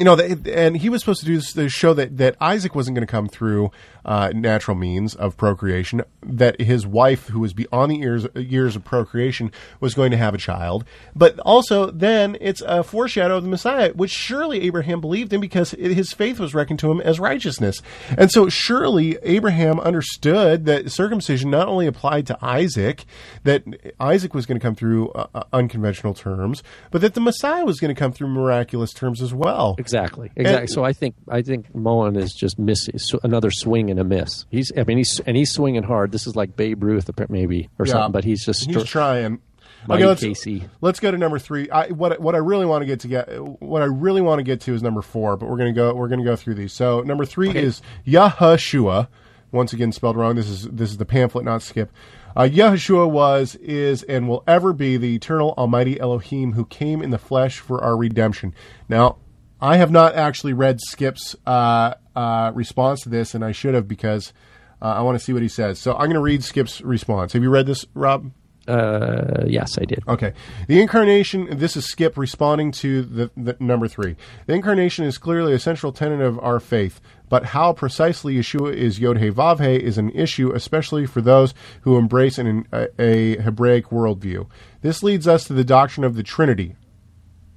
[0.00, 2.94] You know, and he was supposed to do this to show that, that Isaac wasn't
[2.94, 3.70] going to come through
[4.02, 6.02] uh, natural means of procreation.
[6.22, 10.34] That his wife, who was beyond the years years of procreation, was going to have
[10.34, 10.86] a child.
[11.14, 15.72] But also, then it's a foreshadow of the Messiah, which surely Abraham believed in because
[15.72, 17.82] his faith was reckoned to him as righteousness.
[18.16, 23.04] And so, surely Abraham understood that circumcision not only applied to Isaac,
[23.44, 23.64] that
[24.00, 27.80] Isaac was going to come through uh, uh, unconventional terms, but that the Messiah was
[27.80, 29.76] going to come through miraculous terms as well.
[29.92, 30.30] Exactly.
[30.36, 30.66] Exactly.
[30.68, 34.46] So I think I think Moen is just missing so another swing and a miss.
[34.50, 36.12] He's I mean he's and he's swinging hard.
[36.12, 37.92] This is like Babe Ruth maybe or Yeah.
[37.92, 39.40] something, but he's just He's trying.
[39.86, 40.68] Mighty let's, Casey.
[40.82, 41.70] let's go to number three.
[41.70, 43.28] I, what what I really want to get to get
[43.62, 46.08] what I really want to get to is number four, but we're gonna go we're
[46.08, 46.72] gonna go through these.
[46.74, 49.08] So number three is Yahushua,
[49.52, 50.34] once again spelled wrong.
[50.36, 51.90] This is this is the pamphlet, not skip.
[52.36, 57.10] Uh, Yahushua was, is, and will ever be the eternal Almighty Elohim who came in
[57.10, 58.54] the flesh for our redemption.
[58.88, 59.16] Now,
[59.60, 63.86] I have not actually read Skip's uh, uh, response to this, and I should have
[63.86, 64.32] because
[64.80, 65.78] uh, I want to see what he says.
[65.78, 67.32] So I'm going to read Skip's response.
[67.34, 68.32] Have you read this, Rob?
[68.70, 70.02] uh, yes, I did.
[70.06, 70.32] Okay.
[70.68, 74.16] The incarnation, this is Skip responding to the, the number three.
[74.46, 79.00] The incarnation is clearly a central tenet of our faith, but how precisely Yeshua is
[79.00, 83.36] Yod He Vav He is an issue, especially for those who embrace an, a, a
[83.38, 84.48] Hebraic worldview.
[84.82, 86.76] This leads us to the doctrine of the Trinity.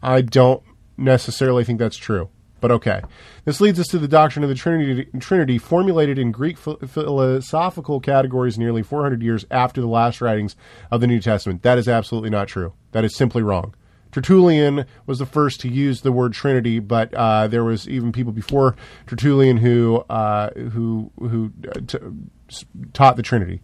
[0.01, 0.63] I don't
[0.97, 2.29] necessarily think that's true,
[2.61, 3.01] but okay.
[3.45, 7.99] This leads us to the doctrine of the Trinity, Trinity formulated in Greek ph- philosophical
[7.99, 10.55] categories nearly 400 years after the last writings
[10.91, 11.63] of the New Testament.
[11.63, 12.73] That is absolutely not true.
[12.91, 13.75] That is simply wrong.
[14.13, 18.31] Tertullian was the first to use the word Trinity, but uh, there was even people
[18.31, 18.75] before
[19.07, 21.97] Tertullian who uh, who who uh, t-
[22.93, 23.59] taught the Trinity.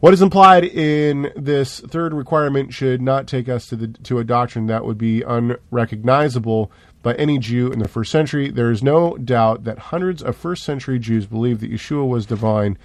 [0.00, 4.24] What is implied in this third requirement should not take us to the to a
[4.24, 8.50] doctrine that would be unrecognizable by any Jew in the first century.
[8.50, 12.78] There is no doubt that hundreds of first century Jews believed that Yeshua was divine,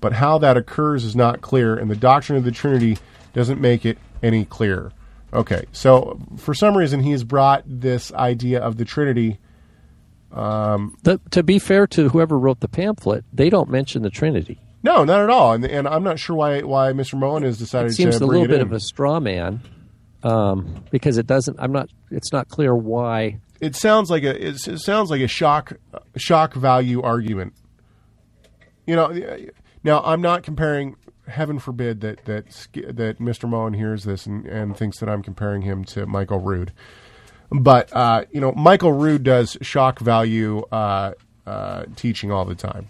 [0.00, 2.98] but how that occurs is not clear, and the doctrine of the Trinity
[3.32, 4.90] doesn't make it any clearer.
[5.32, 9.38] Okay, so for some reason he has brought this idea of the Trinity.
[10.32, 14.58] Um, the, to be fair to whoever wrote the pamphlet, they don't mention the Trinity.
[14.86, 17.18] No, not at all, and, and I'm not sure why why Mr.
[17.18, 18.66] Moen has decided It seems to a little it bit in.
[18.68, 19.60] of a straw man
[20.22, 21.58] um, because it doesn't.
[21.60, 21.90] I'm not.
[22.10, 23.40] It's not clear why.
[23.60, 25.72] it sounds like a it's, it sounds like a shock
[26.16, 27.54] shock value argument.
[28.86, 29.38] You know,
[29.82, 30.96] now I'm not comparing.
[31.26, 32.46] Heaven forbid that that
[32.96, 33.48] that Mr.
[33.48, 36.72] Moen hears this and, and thinks that I'm comparing him to Michael Rood.
[37.50, 41.12] But uh, you know, Michael Rood does shock value uh,
[41.44, 42.88] uh, teaching all the time,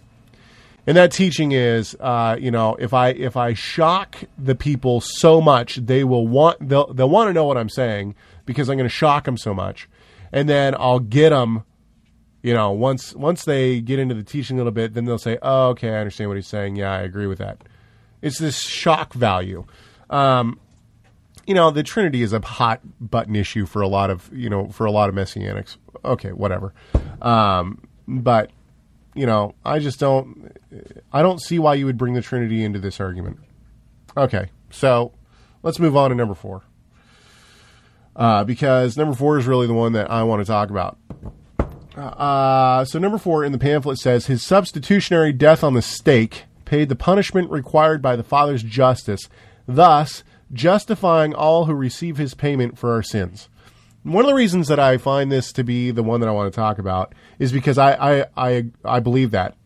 [0.87, 5.41] and that teaching is, uh, you know, if I if I shock the people so
[5.41, 8.89] much, they will want they'll they'll want to know what I'm saying because I'm going
[8.89, 9.89] to shock them so much,
[10.33, 11.65] and then I'll get them.
[12.43, 15.39] You know, once once they get into the teaching a little bit, then they'll say,
[15.43, 16.77] "Oh, okay, I understand what he's saying.
[16.77, 17.63] Yeah, I agree with that."
[18.23, 19.65] It's this shock value.
[20.11, 20.61] Um,
[21.47, 24.69] you know, the Trinity is a hot button issue for a lot of you know
[24.69, 25.77] for a lot of messianics.
[26.05, 26.73] Okay, whatever.
[27.21, 28.53] Um, but
[29.17, 30.53] you know, I just don't.
[31.13, 33.39] I don't see why you would bring the Trinity into this argument.
[34.17, 35.13] Okay, so
[35.63, 36.63] let's move on to number four.
[38.15, 40.99] uh, because number four is really the one that I want to talk about.
[41.97, 46.89] Uh, so number four in the pamphlet says his substitutionary death on the stake paid
[46.89, 49.29] the punishment required by the Father's justice,
[49.67, 53.49] thus justifying all who receive his payment for our sins.
[54.07, 56.53] One of the reasons that I find this to be the one that I want
[56.53, 59.57] to talk about is because I I, I, I believe that.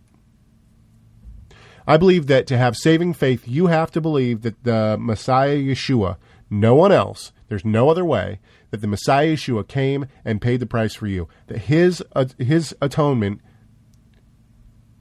[1.87, 6.17] I believe that to have saving faith, you have to believe that the Messiah Yeshua,
[6.49, 10.67] no one else, there's no other way, that the Messiah Yeshua came and paid the
[10.67, 11.29] price for you.
[11.49, 13.43] That his uh, his atonement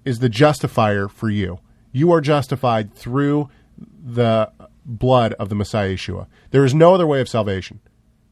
[0.03, 1.59] is the justifier for you.
[1.93, 4.51] You are justified through the
[4.83, 6.27] blood of the Messiah Yeshua.
[6.51, 7.79] There is no other way of salvation.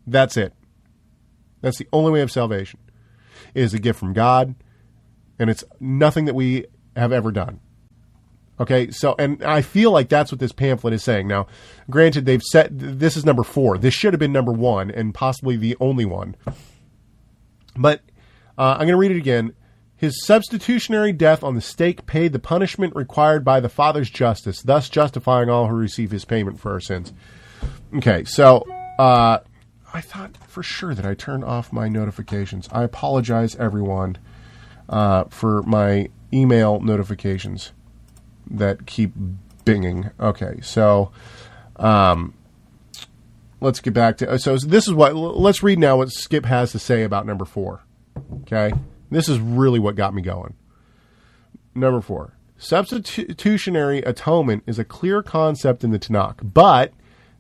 [0.06, 0.54] That's it.
[1.62, 2.80] That's the only way of salvation.
[3.54, 4.56] It is a gift from God,
[5.40, 6.66] and it's nothing that we
[6.96, 7.60] have ever done.
[8.60, 11.28] Okay, so and I feel like that's what this pamphlet is saying.
[11.28, 11.48] Now,
[11.90, 13.78] granted, they've set this is number four.
[13.78, 16.36] This should have been number one and possibly the only one.
[17.76, 18.02] But
[18.58, 19.54] uh, I'm going to read it again.
[19.96, 24.90] His substitutionary death on the stake paid the punishment required by the Father's justice, thus
[24.90, 27.14] justifying all who receive his payment for our sins.
[27.96, 28.64] Okay, so
[29.00, 29.40] uh,
[29.94, 32.68] I thought for sure that I turned off my notifications.
[32.72, 34.18] I apologize, everyone,
[34.90, 37.72] uh, for my email notifications
[38.50, 39.14] that keep
[39.66, 40.12] binging.
[40.20, 41.12] Okay, so
[41.78, 42.34] um,
[43.62, 44.40] let's get back to.
[44.40, 45.16] So this is what.
[45.16, 47.84] Let's read now what Skip has to say about number four.
[48.42, 48.74] Okay,
[49.10, 50.56] this is really what got me going.
[51.76, 52.34] Number four.
[52.60, 56.92] Substitutionary atonement is a clear concept in the Tanakh, but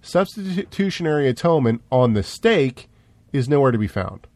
[0.02, 2.90] substitutionary atonement on the stake
[3.34, 4.28] is nowhere to be found.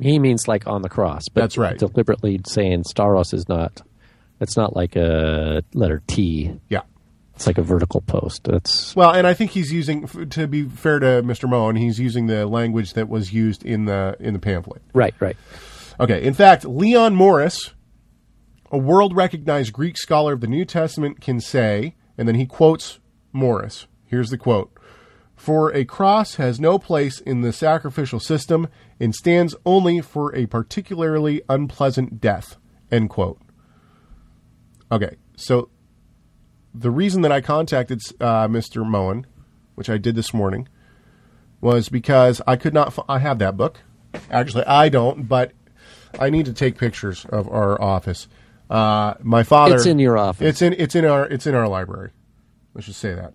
[0.00, 1.78] He means like on the cross, but That's right.
[1.78, 3.82] Deliberately saying stauros is not.
[4.40, 6.60] It's not like a letter T.
[6.68, 6.82] Yeah.
[7.34, 8.44] It's like a vertical post.
[8.44, 11.48] That's Well, and I think he's using, to be fair to Mr.
[11.48, 14.82] Moen, he's using the language that was used in the in the pamphlet.
[14.92, 15.36] right, right.
[16.00, 16.22] Okay.
[16.24, 17.74] In fact, Leon Morris,
[18.70, 23.00] a world recognized Greek scholar of the New Testament, can say, and then he quotes
[23.32, 23.86] Morris.
[24.04, 24.72] Here's the quote
[25.38, 28.66] For a cross has no place in the sacrificial system
[28.98, 32.56] and stands only for a particularly unpleasant death.
[32.90, 33.40] End quote.
[34.90, 35.14] Okay.
[35.36, 35.70] So
[36.74, 38.84] the reason that I contacted uh, Mr.
[38.84, 39.26] Moen,
[39.76, 40.68] which I did this morning,
[41.60, 42.88] was because I could not.
[42.88, 43.78] F- I have that book.
[44.32, 45.52] Actually, I don't, but
[46.18, 48.26] I need to take pictures of our office.
[48.68, 49.76] Uh, my father.
[49.76, 50.48] It's in your office.
[50.48, 50.72] It's in.
[50.74, 51.26] It's in our.
[51.26, 52.10] It's in our library.
[52.74, 53.34] Let's just say that.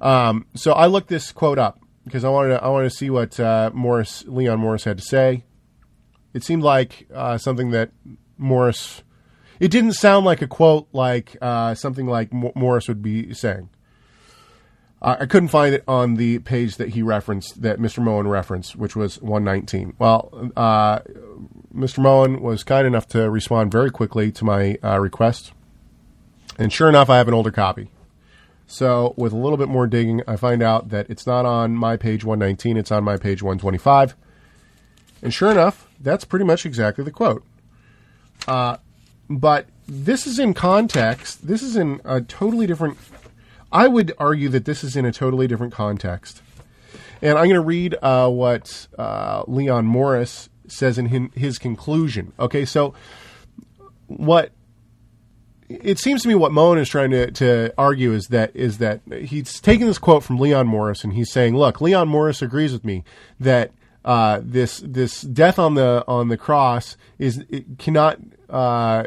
[0.00, 2.50] Um, so I looked this quote up because I wanted.
[2.50, 5.44] To, I wanted to see what uh, Morris Leon Morris had to say.
[6.34, 7.90] It seemed like uh, something that
[8.38, 9.02] Morris.
[9.58, 13.70] It didn't sound like a quote like uh, something like Mo- Morris would be saying.
[15.00, 18.02] I I couldn't find it on the page that he referenced, that Mr.
[18.02, 19.94] Moen referenced, which was 119.
[19.98, 21.00] Well, uh,
[21.74, 21.98] Mr.
[21.98, 25.52] Moen was kind enough to respond very quickly to my uh, request.
[26.58, 27.90] And sure enough, I have an older copy.
[28.66, 31.96] So, with a little bit more digging, I find out that it's not on my
[31.96, 34.16] page 119, it's on my page 125.
[35.22, 37.44] And sure enough, that's pretty much exactly the quote.
[38.48, 38.78] Uh,
[39.28, 41.46] but this is in context.
[41.46, 42.98] This is in a totally different.
[43.70, 46.42] I would argue that this is in a totally different context.
[47.22, 52.32] And I'm going to read uh, what uh, Leon Morris says in his conclusion.
[52.38, 52.94] Okay, so
[54.06, 54.52] what
[55.68, 59.00] it seems to me what Moen is trying to, to argue is that is that
[59.10, 62.84] he's taking this quote from Leon Morris and he's saying, "Look, Leon Morris agrees with
[62.84, 63.04] me
[63.40, 63.72] that
[64.04, 67.44] uh, this this death on the on the cross is
[67.78, 69.04] cannot uh,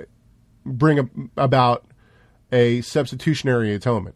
[0.65, 1.86] bring a, about
[2.52, 4.15] a substitutionary atonement."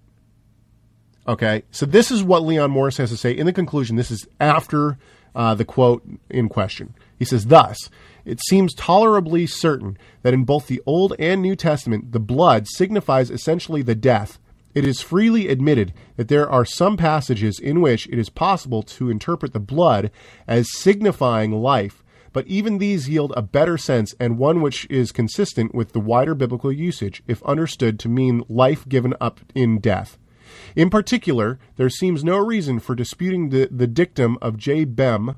[1.25, 3.95] Okay, so this is what Leon Morris has to say in the conclusion.
[3.95, 4.97] This is after
[5.35, 6.93] uh, the quote in question.
[7.17, 7.89] He says, Thus,
[8.25, 13.29] it seems tolerably certain that in both the Old and New Testament, the blood signifies
[13.29, 14.39] essentially the death.
[14.73, 19.09] It is freely admitted that there are some passages in which it is possible to
[19.09, 20.09] interpret the blood
[20.47, 25.75] as signifying life, but even these yield a better sense and one which is consistent
[25.75, 30.17] with the wider biblical usage if understood to mean life given up in death.
[30.75, 34.85] In particular, there seems no reason for disputing the, the dictum of J.
[34.85, 35.35] Behm,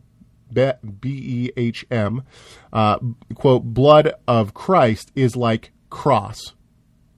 [0.53, 2.23] B E H M,
[2.71, 2.99] uh,
[3.33, 6.53] quote, blood of Christ is like cross.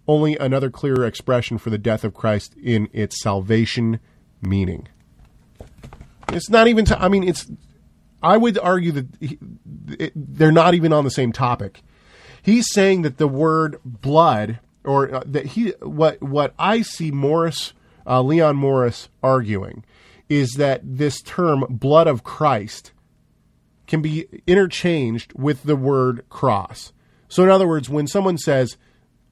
[0.08, 4.00] Only another clearer expression for the death of Christ in its salvation
[4.42, 4.88] meaning.
[6.30, 7.50] It's not even, to, I mean, it's,
[8.22, 9.38] I would argue that he,
[10.00, 11.82] it, they're not even on the same topic.
[12.42, 17.74] He's saying that the word blood, or uh, that he, what, what I see Morris
[18.06, 19.84] uh, Leon Morris arguing
[20.30, 22.92] is that this term blood of Christ
[23.88, 26.92] can be interchanged with the word cross.
[27.30, 28.78] So, in other words, when someone says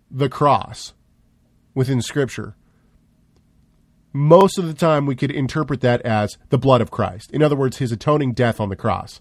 [0.10, 0.94] the cross
[1.74, 2.56] within Scripture,
[4.14, 7.32] most of the time we could interpret that as the blood of Christ.
[7.32, 9.20] In other words, his atoning death on the cross.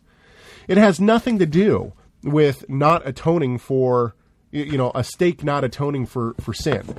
[0.68, 4.14] It has nothing to do with not atoning for,
[4.52, 6.94] you know, a stake not atoning for, for sin.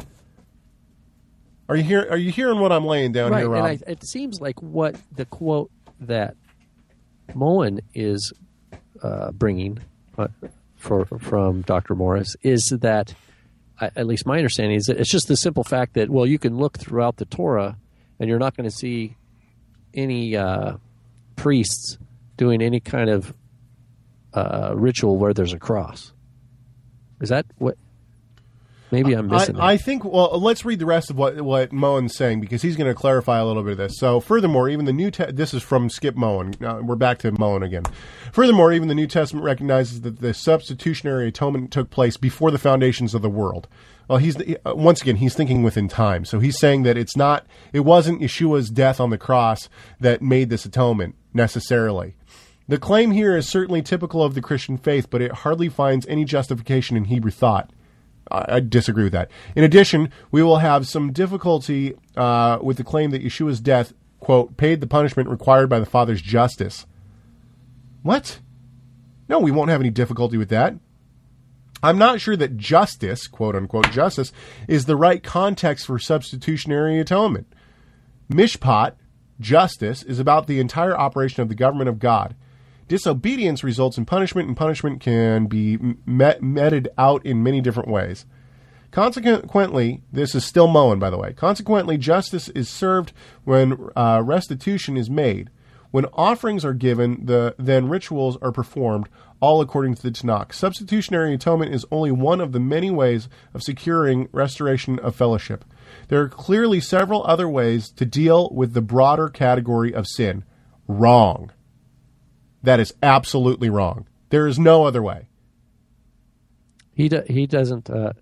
[1.68, 3.66] Are you hear, Are you hearing what I'm laying down right, here, Rob?
[3.66, 5.72] and I, it seems like what the quote
[6.02, 6.36] that
[7.34, 8.34] Moen is
[9.02, 9.80] uh, bringing
[10.18, 10.28] uh,
[10.76, 11.96] for from Dr.
[11.96, 13.14] Morris is that,
[13.80, 16.58] at least my understanding is that it's just the simple fact that well, you can
[16.58, 17.78] look throughout the Torah,
[18.20, 19.16] and you're not going to see
[19.94, 20.78] any uh,
[21.36, 21.98] priests
[22.38, 23.34] doing any kind of
[24.34, 26.14] uh, ritual where there's a cross.
[27.22, 27.78] Is that what?
[28.96, 29.60] Maybe I'm missing.
[29.60, 30.06] I, I think.
[30.06, 33.40] Well, let's read the rest of what what Moen's saying because he's going to clarify
[33.40, 33.98] a little bit of this.
[33.98, 36.56] So, furthermore, even the New Te- this is from Skip Moen.
[36.64, 37.84] Uh, we're back to Moen again.
[38.32, 43.14] Furthermore, even the New Testament recognizes that the substitutionary atonement took place before the foundations
[43.14, 43.68] of the world.
[44.08, 46.26] Well, he's uh, once again he's thinking within time.
[46.26, 49.68] So he's saying that it's not it wasn't Yeshua's death on the cross
[50.00, 52.16] that made this atonement necessarily.
[52.68, 56.26] The claim here is certainly typical of the Christian faith, but it hardly finds any
[56.26, 57.70] justification in Hebrew thought.
[58.32, 59.30] I disagree with that.
[59.56, 64.58] In addition, we will have some difficulty uh, with the claim that Yeshua's death, quote,
[64.58, 66.88] paid the punishment required by the Father's justice.
[68.02, 68.40] What?
[69.30, 70.76] No, we won't have any difficulty with that.
[71.84, 74.32] I'm not sure that justice, quote unquote, justice,
[74.68, 77.48] is the right context for substitutionary atonement.
[78.30, 78.94] Mishpat,
[79.40, 82.36] justice, is about the entire operation of the government of God.
[82.88, 88.26] Disobedience results in punishment, and punishment can be met, meted out in many different ways.
[88.92, 91.34] Consequently, this is still Moen, by the way.
[91.34, 93.12] Consequently, justice is served
[93.44, 95.50] when uh, restitution is made.
[95.92, 99.10] When offerings are given, the then rituals are performed,
[99.40, 100.54] all according to the Tanakh.
[100.54, 105.66] Substitutionary atonement is only one of the many ways of securing restoration of fellowship.
[106.10, 110.44] There are clearly several other ways to deal with the broader category of sin.
[110.88, 111.52] Wrong.
[112.66, 114.08] That is absolutely wrong.
[114.30, 115.28] There is no other way.
[116.94, 117.90] He do, he doesn't.
[117.90, 118.14] Uh,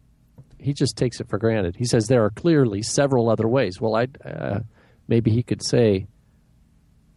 [0.57, 1.75] he just takes it for granted.
[1.75, 3.79] He says there are clearly several other ways.
[3.79, 4.59] Well, I uh,
[5.07, 6.07] maybe he could say.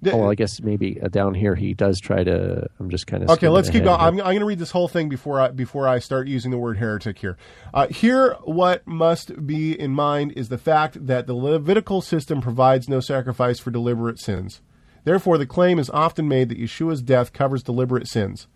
[0.08, 2.68] Oh, well, I guess maybe uh, down here he does try to.
[2.78, 3.98] I'm just kind of Okay, let's keep going.
[3.98, 6.58] I'm, I'm going to read this whole thing before I before I start using the
[6.58, 7.38] word heretic here.
[7.72, 12.88] Uh, here, what must be in mind is the fact that the Levitical system provides
[12.88, 14.60] no sacrifice for deliberate sins.
[15.06, 18.48] Therefore, the claim is often made that Yeshua's death covers deliberate sins.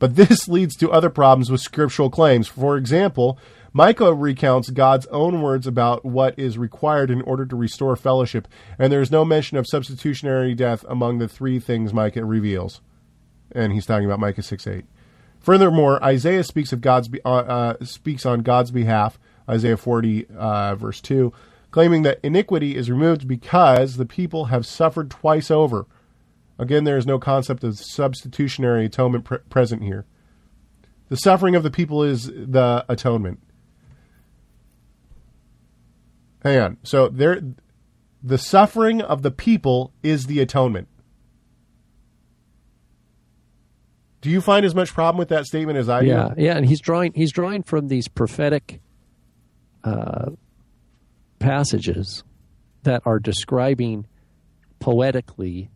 [0.00, 2.48] But this leads to other problems with scriptural claims.
[2.48, 3.38] For example,
[3.72, 8.92] Micah recounts God's own words about what is required in order to restore fellowship, and
[8.92, 12.80] there is no mention of substitutionary death among the three things Micah reveals.
[13.52, 14.84] And he's talking about Micah 6 8.
[15.38, 19.16] Furthermore, Isaiah speaks of God's uh, uh, speaks on God's behalf,
[19.48, 21.32] Isaiah 40 uh, verse 2,
[21.78, 25.86] claiming that iniquity is removed because the people have suffered twice over.
[26.58, 30.04] Again, there is no concept of substitutionary atonement pre- present here.
[31.08, 33.38] The suffering of the people is the atonement.
[36.42, 36.78] Hang on.
[36.82, 37.40] So there,
[38.24, 40.88] the suffering of the people is the atonement.
[44.20, 46.42] Do you find as much problem with that statement as I Yeah, do?
[46.42, 48.80] yeah, and he's drawing he's drawing from these prophetic
[49.84, 50.30] uh,
[51.38, 52.24] passages
[52.82, 54.06] that are describing
[54.80, 55.70] poetically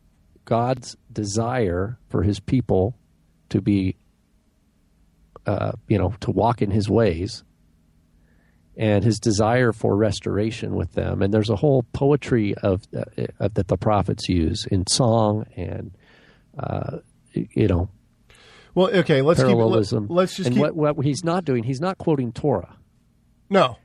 [0.45, 2.97] God's desire for His people
[3.51, 3.97] to be,
[5.47, 7.45] uh, you know, to walk in His ways,
[8.77, 11.23] and His desire for restoration with them.
[11.23, 13.05] And there's a whole poetry of, uh,
[13.39, 15.93] of that the prophets use in song and,
[16.59, 16.99] uh,
[17.33, 17.89] you know,
[18.75, 19.21] Well, okay.
[19.23, 20.05] Let's parallelism.
[20.09, 20.17] keep.
[20.17, 20.75] Let, us just and keep.
[20.75, 22.77] what, what he's not doing, he's not quoting Torah.
[23.51, 23.77] no,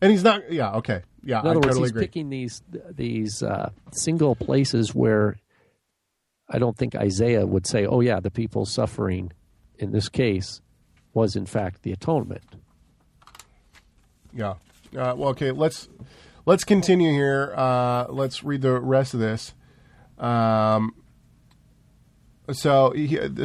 [0.00, 0.50] and he's not.
[0.52, 0.72] Yeah.
[0.74, 1.02] Okay.
[1.22, 1.40] Yeah.
[1.40, 2.02] In other I words, totally he's agree.
[2.02, 5.36] picking these these uh, single places where
[6.48, 9.32] I don't think Isaiah would say, "Oh yeah, the people suffering
[9.78, 10.60] in this case
[11.14, 12.44] was in fact the atonement."
[14.32, 14.54] Yeah.
[14.96, 15.50] Uh, well, okay.
[15.50, 15.88] Let's
[16.44, 17.52] let's continue here.
[17.56, 19.54] Uh, let's read the rest of this.
[20.18, 20.94] Um,
[22.52, 22.94] so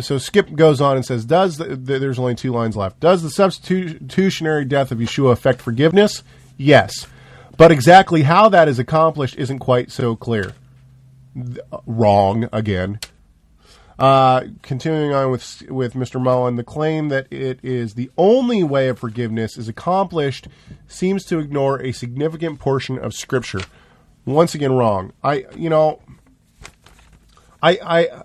[0.01, 2.99] so Skip goes on and says, "Does the, the, there's only two lines left?
[2.99, 6.23] Does the substitutionary death of Yeshua affect forgiveness?
[6.61, 7.07] Yes,
[7.57, 10.53] but exactly how that is accomplished isn't quite so clear.
[11.35, 12.99] Th- wrong again."
[13.97, 16.19] Uh, continuing on with with Mr.
[16.19, 20.47] Moen, the claim that it is the only way of forgiveness is accomplished
[20.87, 23.61] seems to ignore a significant portion of Scripture.
[24.25, 25.13] once again wrong.
[25.23, 25.99] I, you know,
[27.61, 28.23] I, I,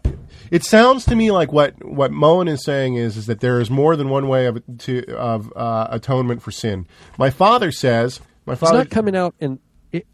[0.51, 3.71] it sounds to me like what what Moen is saying is is that there is
[3.71, 6.87] more than one way of to of uh, atonement for sin.
[7.19, 9.59] My father says, my He's not coming out and,
[9.93, 10.07] it,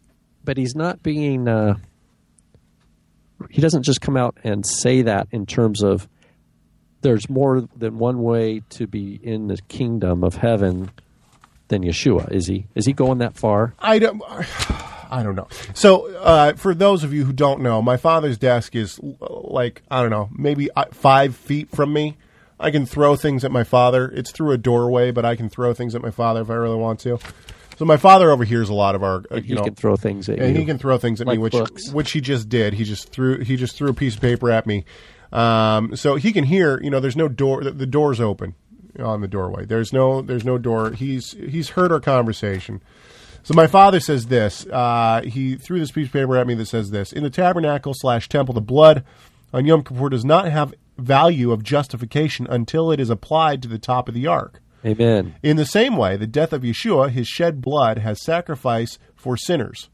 [0.43, 1.47] but he's not being.
[1.47, 1.75] Uh,
[3.49, 6.07] he doesn't just come out and say that in terms of
[7.01, 10.89] there's more than one way to be in the kingdom of heaven
[11.67, 12.31] than Yeshua.
[12.31, 12.65] Is he?
[12.75, 13.75] Is he going that far?
[13.79, 14.21] I don't.
[15.13, 15.47] I don't know.
[15.75, 20.01] So, uh, for those of you who don't know, my father's desk is like I
[20.01, 22.17] don't know, maybe uh, five feet from me.
[22.59, 24.09] I can throw things at my father.
[24.09, 26.77] It's through a doorway, but I can throw things at my father if I really
[26.77, 27.19] want to.
[27.77, 30.29] So my father overhears a lot of our, uh, you he know, can throw things
[30.29, 30.61] at and you.
[30.61, 31.91] he can throw things at me, which books.
[31.91, 32.73] which he just did.
[32.73, 34.85] He just threw he just threw a piece of paper at me.
[35.31, 36.81] Um, so he can hear.
[36.81, 37.63] You know, there's no door.
[37.63, 38.55] The, the door's open
[38.99, 39.65] on the doorway.
[39.65, 40.91] There's no there's no door.
[40.91, 42.81] He's he's heard our conversation.
[43.43, 44.65] So my father says this.
[44.65, 47.93] Uh, he threw this piece of paper at me that says this: In the tabernacle
[47.95, 49.03] slash temple, the blood
[49.53, 53.79] on Yom Kippur does not have value of justification until it is applied to the
[53.79, 54.61] top of the ark.
[54.85, 55.35] Amen.
[55.41, 59.89] In the same way, the death of Yeshua, his shed blood, has sacrifice for sinners.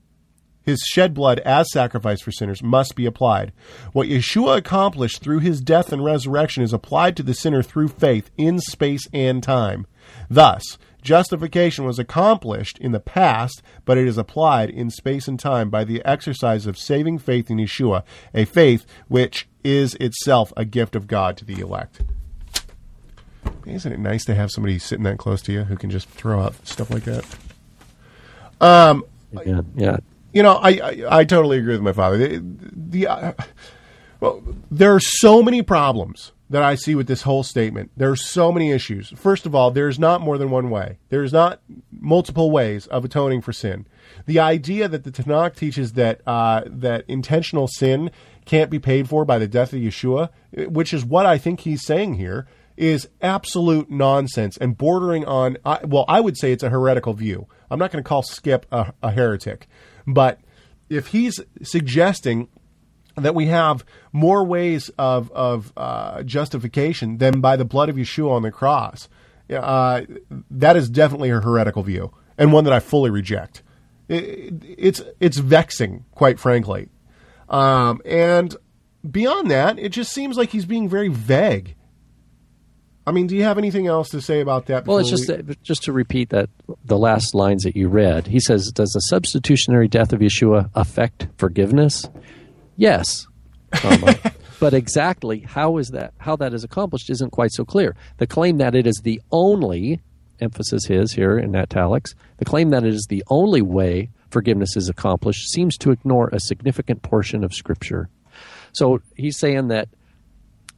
[0.63, 3.53] His shed blood as sacrifice for sinners must be applied.
[3.93, 8.29] What Yeshua accomplished through his death and resurrection is applied to the sinner through faith
[8.37, 9.87] in space and time.
[10.29, 15.69] Thus, justification was accomplished in the past, but it is applied in space and time
[15.69, 20.95] by the exercise of saving faith in Yeshua, a faith which is itself a gift
[20.95, 22.01] of God to the elect.
[23.65, 26.41] Isn't it nice to have somebody sitting that close to you who can just throw
[26.41, 27.25] out stuff like that?
[29.37, 29.71] Amen.
[29.75, 29.97] Yeah.
[30.33, 32.17] You know, I I, I totally agree with my father.
[32.17, 33.33] The, the uh,
[34.19, 37.91] well, there are so many problems that I see with this whole statement.
[37.95, 39.09] There are so many issues.
[39.15, 40.97] First of all, there's not more than one way.
[41.09, 43.85] There's not multiple ways of atoning for sin.
[44.25, 48.09] The idea that the Tanakh teaches that uh, that intentional sin
[48.45, 51.85] can't be paid for by the death of Yeshua, which is what I think he's
[51.85, 55.57] saying here, is absolute nonsense and bordering on.
[55.85, 57.47] Well, I would say it's a heretical view.
[57.69, 59.67] I'm not going to call Skip a, a heretic,
[60.07, 60.39] but
[60.89, 62.47] if he's suggesting
[63.23, 68.31] that we have more ways of of uh, justification than by the blood of Yeshua
[68.31, 69.07] on the cross.
[69.49, 70.01] Uh,
[70.51, 73.63] that is definitely a heretical view and one that I fully reject.
[74.07, 76.89] It, it's it's vexing, quite frankly.
[77.49, 78.55] Um, and
[79.09, 81.75] beyond that, it just seems like he's being very vague.
[83.07, 84.85] I mean, do you have anything else to say about that?
[84.85, 86.49] Well, it's just we- just to repeat that
[86.85, 88.27] the last lines that you read.
[88.27, 92.07] He says, "Does the substitutionary death of Yeshua affect forgiveness?"
[92.79, 93.27] Yes,
[93.73, 94.15] comma.
[94.61, 96.13] but exactly how is that?
[96.17, 97.93] How that is accomplished isn't quite so clear.
[98.17, 99.99] The claim that it is the only
[100.39, 102.15] emphasis his here in italics.
[102.37, 106.39] The claim that it is the only way forgiveness is accomplished seems to ignore a
[106.39, 108.07] significant portion of Scripture.
[108.71, 109.89] So he's saying that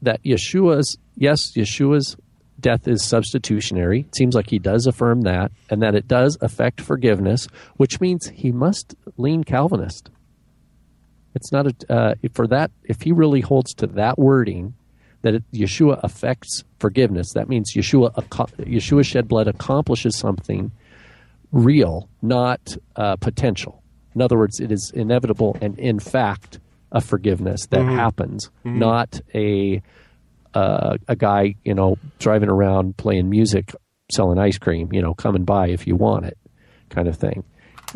[0.01, 2.17] that Yeshua's yes, Yeshua's
[2.59, 4.01] death is substitutionary.
[4.01, 8.29] It seems like he does affirm that, and that it does affect forgiveness, which means
[8.29, 10.09] he must lean Calvinist.
[11.33, 14.73] It's not a uh, for that if he really holds to that wording
[15.21, 17.33] that it, Yeshua affects forgiveness.
[17.33, 20.71] That means Yeshua Yeshua shed blood accomplishes something
[21.51, 23.83] real, not uh, potential.
[24.15, 26.59] In other words, it is inevitable and in fact
[26.91, 29.81] a forgiveness that happens, not a
[30.53, 33.73] uh, a guy you know driving around playing music,
[34.11, 36.37] selling ice cream, you know, come and buy if you want it,
[36.89, 37.43] kind of thing.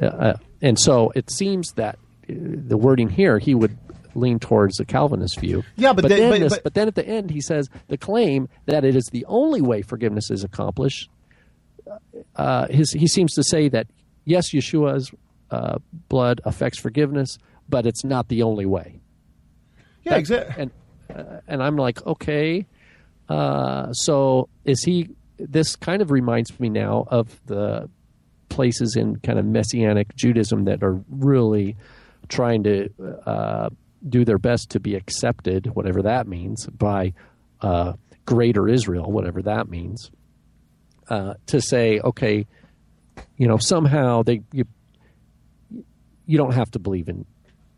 [0.01, 3.77] Uh, Uh, and so it seems that the wording here he would
[4.15, 5.63] lean towards the Calvinist view.
[5.75, 7.97] Yeah, but then- then but- this- but- but then at the end he says the
[7.97, 11.09] claim that it is the only way forgiveness is accomplished
[12.35, 13.87] uh, his, he seems to say that
[14.25, 15.11] yes, Yeshua's
[15.51, 15.77] uh,
[16.09, 17.37] blood affects forgiveness,
[17.69, 18.99] but it's not the only way.
[20.03, 20.55] yeah, exactly.
[20.63, 20.71] And
[21.15, 22.65] uh, and I'm like, okay,
[23.29, 25.09] uh, so is he?
[25.37, 27.89] This kind of reminds me now of the
[28.49, 31.75] places in kind of messianic Judaism that are really
[32.25, 32.89] trying to
[33.25, 33.69] uh,
[34.07, 37.13] do their best to be accepted, whatever that means, by
[37.61, 37.93] uh,
[38.25, 40.11] greater Israel, whatever that means
[41.09, 42.45] uh, to say, okay,
[43.37, 44.65] you know, somehow they you
[46.25, 47.25] you don't have to believe in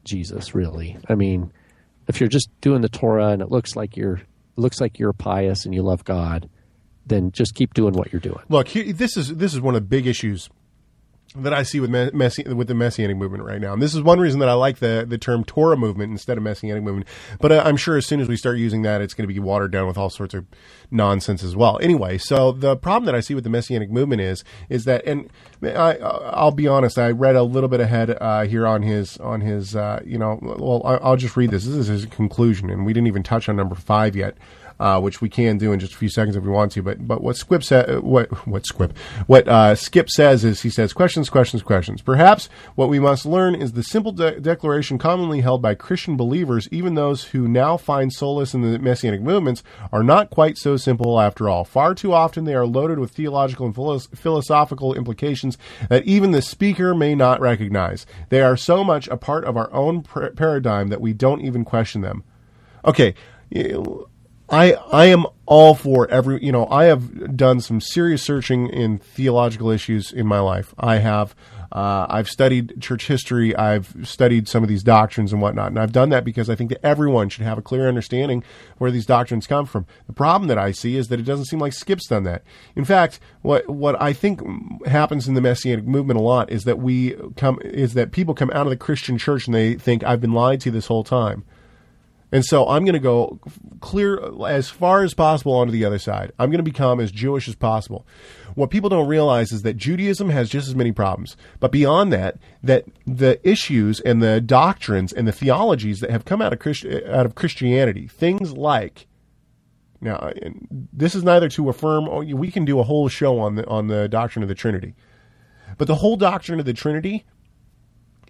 [0.04, 0.98] Jesus, really.
[1.10, 1.52] I mean,
[2.08, 4.22] if you're just doing the Torah and it looks like you're
[4.56, 6.50] looks like you're pious and you love God,
[7.06, 8.42] then just keep doing what you're doing.
[8.50, 10.50] Look, this is this is one of the big issues
[11.36, 13.74] that I see with messi- with the messianic movement right now.
[13.74, 16.44] And this is one reason that I like the the term Torah movement instead of
[16.44, 17.08] messianic movement.
[17.40, 19.40] But uh, I'm sure as soon as we start using that, it's going to be
[19.40, 20.46] watered down with all sorts of
[20.90, 21.80] nonsense as well.
[21.82, 25.30] Anyway, so the problem that I see with the messianic movement is is that, and
[25.64, 29.42] I, I'll be honest, I read a little bit ahead uh, here on his on
[29.42, 31.66] his uh, you know, well, I'll just read this.
[31.66, 34.38] This is his conclusion, and we didn't even touch on number five yet
[34.80, 36.82] uh, which we can do in just a few seconds if we want to.
[36.82, 38.98] But but what Squip sa- what what Squip
[39.28, 42.02] what uh, Skip says is he says questions questions questions.
[42.02, 46.68] Perhaps what we must learn is the simple de- declaration commonly held by Christian believers,
[46.72, 51.20] even those who now find solace in the messianic movements, are not quite so simple
[51.20, 51.64] after all.
[51.64, 53.76] Far too often they are loaded with theological and
[54.16, 55.58] philosophical implications
[55.90, 58.06] that even the speaker may not recognize.
[58.30, 61.66] They are so much a part of our own pr- paradigm that we don't even
[61.66, 62.24] question them.
[62.86, 63.16] Okay.
[64.50, 69.00] I I am all for every you know I have done some serious searching in
[69.00, 70.74] theological issues in my life.
[70.78, 71.36] I have
[71.70, 73.54] uh, I've studied church history.
[73.56, 76.70] I've studied some of these doctrines and whatnot, and I've done that because I think
[76.70, 78.44] that everyone should have a clear understanding
[78.78, 79.86] where these doctrines come from.
[80.08, 82.44] The problem that I see is that it doesn't seem like Skip's done that.
[82.76, 84.42] In fact, what what I think
[84.86, 88.52] happens in the messianic movement a lot is that we come is that people come
[88.52, 91.44] out of the Christian church and they think I've been lied to this whole time.
[92.32, 93.40] And so I'm going to go
[93.80, 96.34] clear as far as possible onto the other side.
[96.38, 98.06] I'm going to become as Jewish as possible.
[98.56, 101.38] What people don't realize is that Judaism has just as many problems.
[101.60, 106.42] But beyond that, that the issues and the doctrines and the theologies that have come
[106.42, 109.08] out of, Christ- out of Christianity, things like
[110.00, 110.32] now,
[110.94, 112.08] this is neither to affirm.
[112.08, 114.96] Oh, we can do a whole show on the on the doctrine of the Trinity,
[115.78, 117.26] but the whole doctrine of the Trinity,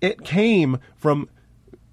[0.02, 1.28] it came from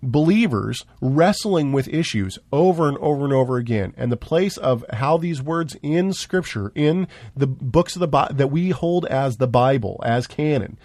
[0.05, 3.94] believers wrestling with issues over and over and over again.
[3.96, 8.32] And the place of how these words in scripture in the books of the Bi-
[8.32, 10.78] that we hold as the bible as canon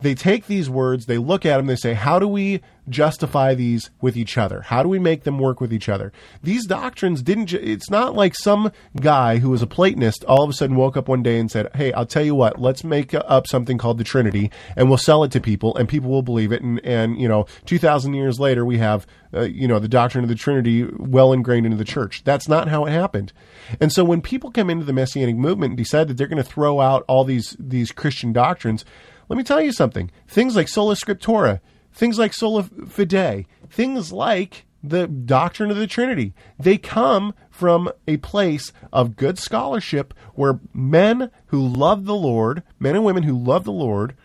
[0.00, 3.90] they take these words, they look at them, they say, how do we justify these
[4.00, 4.62] with each other?
[4.62, 6.12] How do we make them work with each other?
[6.42, 10.50] These doctrines didn't, ju- it's not like some guy who was a Platonist all of
[10.50, 13.14] a sudden woke up one day and said, hey, I'll tell you what, let's make
[13.14, 16.52] up something called the Trinity and we'll sell it to people and people will believe
[16.52, 16.62] it.
[16.62, 20.28] And, and you know, 2,000 years later, we have, uh, you know, the doctrine of
[20.28, 22.24] the Trinity well ingrained into the church.
[22.24, 23.32] That's not how it happened.
[23.80, 26.48] And so when people come into the Messianic movement and decide that they're going to
[26.48, 28.84] throw out all these, these Christian doctrines,
[29.30, 30.10] let me tell you something.
[30.26, 31.60] Things like sola scriptura,
[31.92, 38.16] things like sola fide, things like the doctrine of the Trinity, they come from a
[38.16, 43.62] place of good scholarship where men who love the Lord, men and women who love
[43.62, 44.16] the Lord,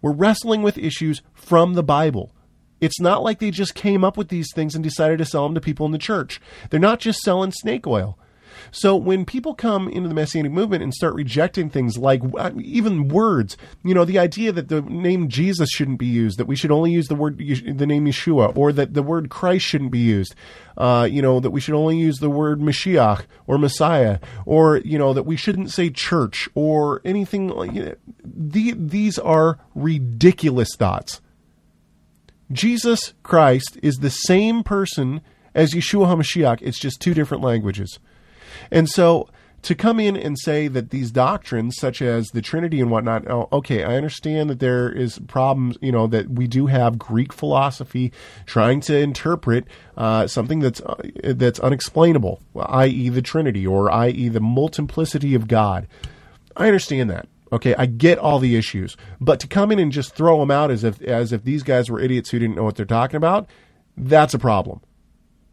[0.00, 2.34] were wrestling with issues from the Bible.
[2.80, 5.54] It's not like they just came up with these things and decided to sell them
[5.54, 6.40] to people in the church.
[6.70, 8.18] They're not just selling snake oil.
[8.74, 13.08] So when people come into the Messianic movement and start rejecting things like uh, even
[13.08, 16.70] words, you know, the idea that the name Jesus shouldn't be used, that we should
[16.70, 20.34] only use the word, the name Yeshua, or that the word Christ shouldn't be used,
[20.78, 24.98] uh, you know, that we should only use the word Mashiach or Messiah, or, you
[24.98, 27.94] know, that we shouldn't say church or anything like know,
[28.24, 31.20] the, These are ridiculous thoughts.
[32.50, 35.20] Jesus Christ is the same person
[35.54, 36.58] as Yeshua HaMashiach.
[36.62, 37.98] It's just two different languages.
[38.72, 39.28] And so
[39.62, 43.48] to come in and say that these doctrines, such as the Trinity and whatnot, oh,
[43.52, 48.12] okay, I understand that there is problems, you know, that we do have Greek philosophy
[48.44, 49.66] trying to interpret
[49.96, 55.86] uh, something that's uh, that's unexplainable, i.e., the Trinity, or i.e., the multiplicity of God.
[56.56, 57.28] I understand that.
[57.52, 60.70] Okay, I get all the issues, but to come in and just throw them out
[60.70, 63.46] as if as if these guys were idiots who didn't know what they're talking about,
[63.96, 64.80] that's a problem.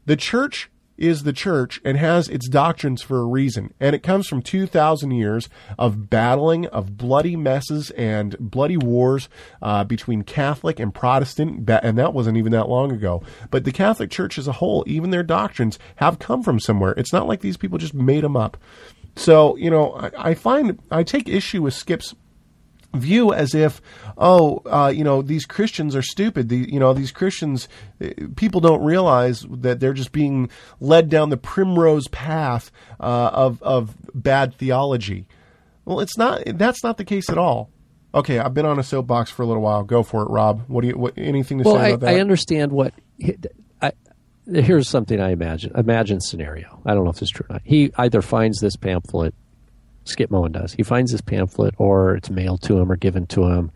[0.06, 3.74] The church is the church and has its doctrines for a reason.
[3.80, 9.30] And it comes from 2,000 years of battling, of bloody messes and bloody wars
[9.62, 11.70] uh, between Catholic and Protestant.
[11.70, 13.24] And that wasn't even that long ago.
[13.50, 16.94] But the Catholic Church as a whole, even their doctrines, have come from somewhere.
[16.98, 18.58] It's not like these people just made them up.
[19.16, 22.16] So, you know, I, I find, I take issue with Skip's
[22.94, 23.82] view as if,
[24.20, 26.50] oh, uh, you know, these Christians are stupid.
[26.50, 27.68] The, you know, these Christians,
[28.04, 30.50] uh, people don't realize that they're just being
[30.80, 35.26] led down the primrose path uh, of of bad theology.
[35.86, 36.44] Well, it's not.
[36.46, 37.72] That's not the case at all.
[38.14, 39.84] Okay, I've been on a soapbox for a little while.
[39.84, 40.64] Go for it, Rob.
[40.68, 40.98] What do you?
[40.98, 42.16] What, anything to well, say I, about that?
[42.16, 42.94] I understand what.
[43.82, 43.92] I,
[44.46, 45.72] here's something I imagine.
[45.76, 46.82] Imagine scenario.
[46.86, 47.62] I don't know if it's true or not.
[47.64, 49.34] He either finds this pamphlet
[50.10, 50.74] Skip Moen does.
[50.74, 53.72] He finds this pamphlet, or it's mailed to him or given to him,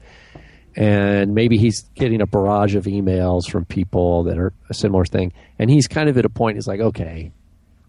[0.75, 5.31] and maybe he's getting a barrage of emails from people that are a similar thing,
[5.59, 6.57] and he's kind of at a point.
[6.57, 7.31] He's like, okay,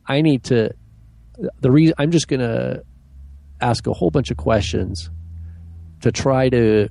[0.06, 0.74] I need to.
[1.60, 2.84] The reason I'm just going to
[3.60, 5.10] ask a whole bunch of questions
[6.02, 6.88] to try to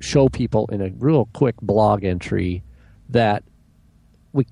[0.00, 2.62] show people in a real quick blog entry
[3.08, 3.44] that
[4.32, 4.46] we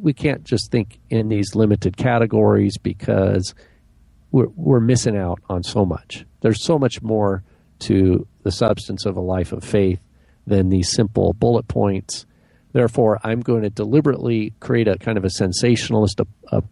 [0.00, 3.54] we can't just think in these limited categories because
[4.30, 6.26] we're we're missing out on so much.
[6.40, 7.42] There's so much more
[7.80, 10.00] to the substance of a life of faith
[10.48, 12.26] than these simple bullet points.
[12.72, 16.62] Therefore, I'm going to deliberately create a kind of a sensationalist a, a,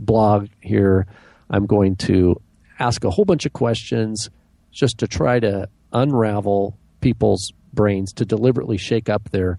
[0.00, 1.06] blog here.
[1.50, 2.40] I'm going to
[2.78, 4.30] ask a whole bunch of questions
[4.70, 9.58] just to try to unravel people's brains to deliberately shake up their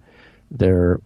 [0.51, 0.99] their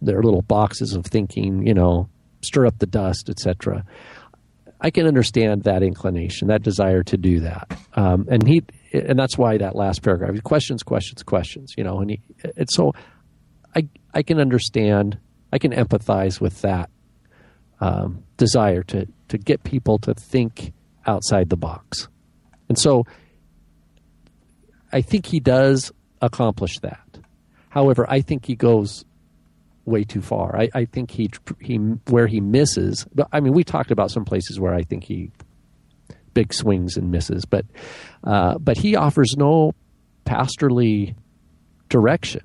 [0.00, 2.08] their little boxes of thinking, you know,
[2.40, 3.84] stir up the dust, etc.
[4.80, 8.62] I can understand that inclination, that desire to do that, um, and he,
[8.94, 12.20] and that's why that last paragraph, questions, questions, questions, you know, and he,
[12.68, 12.92] so
[13.74, 15.18] I, I can understand,
[15.52, 16.90] I can empathize with that
[17.80, 20.72] um, desire to to get people to think
[21.06, 22.08] outside the box,
[22.68, 23.04] and so
[24.92, 25.92] I think he does
[26.22, 27.18] accomplish that.
[27.68, 29.04] However, I think he goes
[29.84, 30.56] way too far.
[30.56, 31.30] I, I think he
[31.60, 31.76] he
[32.08, 33.06] where he misses.
[33.14, 35.30] But I mean, we talked about some places where I think he
[36.34, 37.64] big swings and misses, but
[38.24, 39.72] uh, but he offers no
[40.24, 41.14] pastorly
[41.88, 42.42] direction.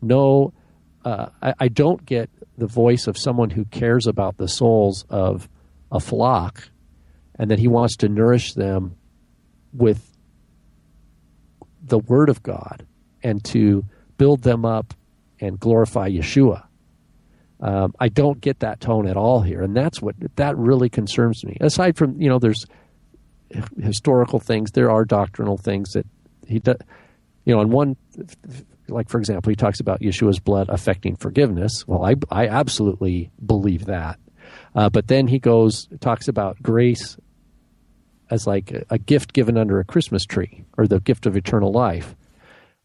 [0.00, 0.52] No,
[1.04, 5.48] uh, I, I don't get the voice of someone who cares about the souls of
[5.92, 6.70] a flock,
[7.38, 8.96] and that he wants to nourish them
[9.72, 10.16] with
[11.82, 12.86] the Word of God
[13.22, 13.84] and to
[14.16, 14.94] build them up
[15.40, 16.64] and glorify Yeshua.
[17.60, 21.44] Um, I don't get that tone at all here, and that's what that really concerns
[21.44, 21.56] me.
[21.60, 22.64] Aside from you know, there's
[23.80, 26.06] historical things, there are doctrinal things that
[26.46, 26.76] he does.
[27.44, 27.96] You know, on one,
[28.88, 31.86] like for example, he talks about Yeshua's blood affecting forgiveness.
[31.86, 34.18] Well, I I absolutely believe that,
[34.74, 37.16] uh, but then he goes talks about grace
[38.30, 41.72] as like a, a gift given under a Christmas tree or the gift of eternal
[41.72, 42.14] life.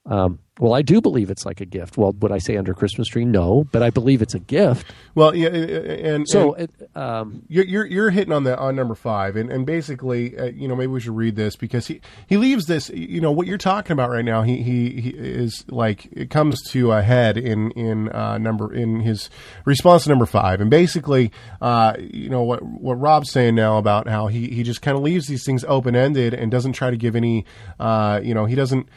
[0.05, 1.97] Um, well, I do believe it's like a gift.
[1.97, 3.25] Well, would I say under Christmas tree?
[3.25, 4.93] No, but I believe it's a gift.
[5.13, 9.35] Well, yeah, and so and um, you're, you're, you're hitting on the on number five,
[9.35, 12.67] and and basically, uh, you know, maybe we should read this because he he leaves
[12.67, 12.89] this.
[12.89, 14.43] You know what you're talking about right now.
[14.43, 19.01] He he, he is like it comes to a head in in uh, number in
[19.01, 19.29] his
[19.65, 21.31] response to number five, and basically,
[21.61, 25.03] uh, you know what what Rob's saying now about how he he just kind of
[25.03, 27.45] leaves these things open ended and doesn't try to give any,
[27.79, 28.87] uh, you know, he doesn't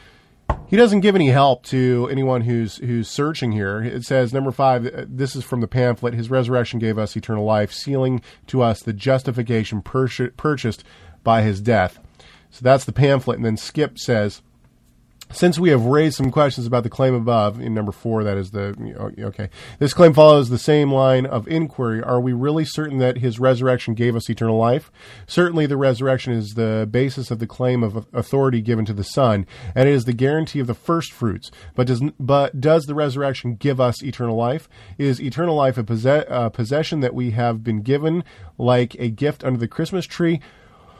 [0.67, 3.81] he doesn't give any help to anyone who's who's searching here.
[3.81, 4.85] It says number five.
[4.85, 6.13] Uh, this is from the pamphlet.
[6.13, 10.83] His resurrection gave us eternal life, sealing to us the justification purchased
[11.23, 11.99] by his death.
[12.51, 13.37] So that's the pamphlet.
[13.37, 14.41] And then Skip says,
[15.31, 18.51] since we have raised some questions about the claim above, in number four, that is
[18.51, 19.49] the, okay.
[19.77, 22.01] This claim follows the same line of inquiry.
[22.01, 24.91] Are we really certain that his resurrection gave us eternal life?
[25.27, 29.45] Certainly, the resurrection is the basis of the claim of authority given to the Son,
[29.75, 31.51] and it is the guarantee of the first fruits.
[31.75, 34.67] But does, but does the resurrection give us eternal life?
[34.97, 38.23] Is eternal life a possess, possession that we have been given
[38.57, 40.41] like a gift under the Christmas tree?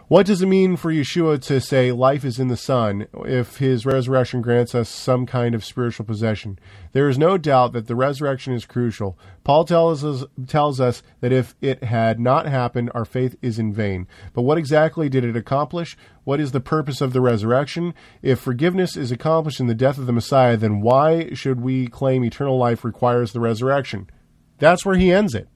[0.09, 3.85] What does it mean for Yeshua to say life is in the Son if his
[3.85, 6.57] resurrection grants us some kind of spiritual possession?
[6.93, 9.19] There is no doubt that the resurrection is crucial.
[9.43, 13.71] Paul tells us, tells us that if it had not happened, our faith is in
[13.71, 14.07] vain.
[14.33, 15.95] But what exactly did it accomplish?
[16.23, 17.93] What is the purpose of the resurrection?
[18.23, 22.25] If forgiveness is accomplished in the death of the Messiah, then why should we claim
[22.25, 24.09] eternal life requires the resurrection?
[24.57, 25.49] That's where he ends it.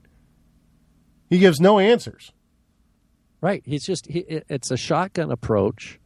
[1.28, 2.34] He gives no answers.
[3.44, 3.62] Right.
[3.66, 6.00] He's just he, it's a shotgun approach.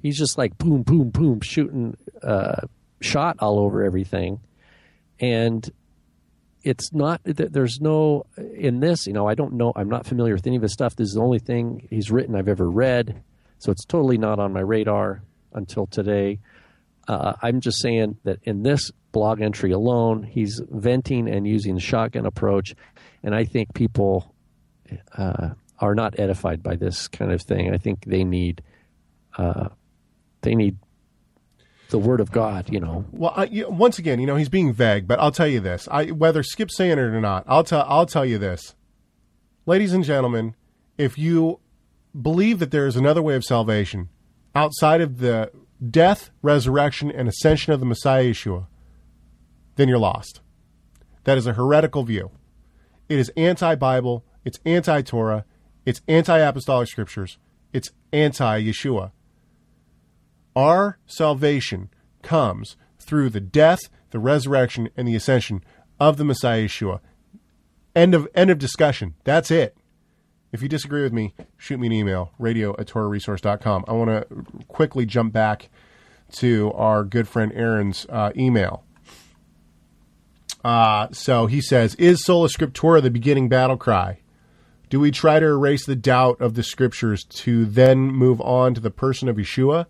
[0.00, 2.62] He's just like boom, boom, boom, shooting uh,
[3.02, 4.40] shot all over everything,
[5.20, 5.70] and
[6.62, 7.20] it's not.
[7.22, 9.06] There's no in this.
[9.06, 9.74] You know, I don't know.
[9.76, 10.96] I'm not familiar with any of his stuff.
[10.96, 13.24] This is the only thing he's written I've ever read,
[13.58, 15.22] so it's totally not on my radar
[15.52, 16.38] until today.
[17.06, 21.80] Uh, I'm just saying that in this blog entry alone, he's venting and using the
[21.82, 22.74] shotgun approach,
[23.22, 24.34] and I think people
[25.18, 25.50] uh,
[25.80, 27.72] are not edified by this kind of thing.
[27.72, 28.62] I think they need
[29.36, 29.68] uh,
[30.42, 30.76] they need
[31.90, 32.70] the word of God.
[32.70, 33.04] You know.
[33.10, 35.88] Well, I, you, once again, you know, he's being vague, but I'll tell you this:
[35.90, 38.74] I, whether Skip's saying it or not, I'll tell I'll tell you this,
[39.66, 40.54] ladies and gentlemen,
[40.98, 41.60] if you
[42.20, 44.08] believe that there is another way of salvation
[44.54, 45.50] outside of the
[45.90, 48.66] death, resurrection, and ascension of the Messiah Yeshua,
[49.76, 50.40] then you're lost.
[51.24, 52.30] That is a heretical view.
[53.08, 54.24] It is anti-Bible.
[54.44, 55.44] It's anti-Torah.
[55.84, 57.38] It's anti apostolic scriptures.
[57.72, 59.12] It's anti Yeshua.
[60.54, 61.90] Our salvation
[62.22, 65.64] comes through the death, the resurrection, and the ascension
[65.98, 67.00] of the Messiah Yeshua.
[67.94, 69.14] End of end of discussion.
[69.24, 69.76] That's it.
[70.52, 73.84] If you disagree with me, shoot me an email, radio at torahresource.com.
[73.86, 75.70] I want to quickly jump back
[76.32, 78.84] to our good friend Aaron's uh, email.
[80.64, 84.18] Uh, so he says, Is Sola Scriptura the beginning battle cry?
[84.90, 88.80] Do we try to erase the doubt of the scriptures to then move on to
[88.80, 89.86] the person of Yeshua?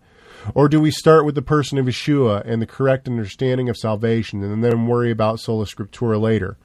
[0.53, 4.43] Or do we start with the person of Yeshua and the correct understanding of salvation
[4.43, 6.55] and then worry about Sola Scriptura later?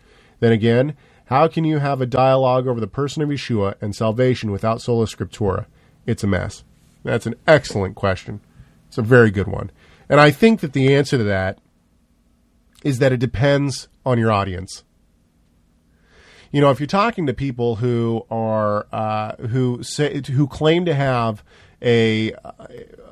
[0.40, 4.50] Then again, how can you have a dialogue over the person of Yeshua and salvation
[4.50, 5.64] without Sola Scriptura?
[6.04, 6.62] It's a mess.
[7.04, 8.40] That's an excellent question.
[8.88, 9.70] It's a very good one.
[10.10, 11.58] And I think that the answer to that
[12.84, 14.84] is that it depends on your audience.
[16.56, 20.94] You know, if you're talking to people who are uh, who say who claim to
[20.94, 21.44] have
[21.82, 22.32] a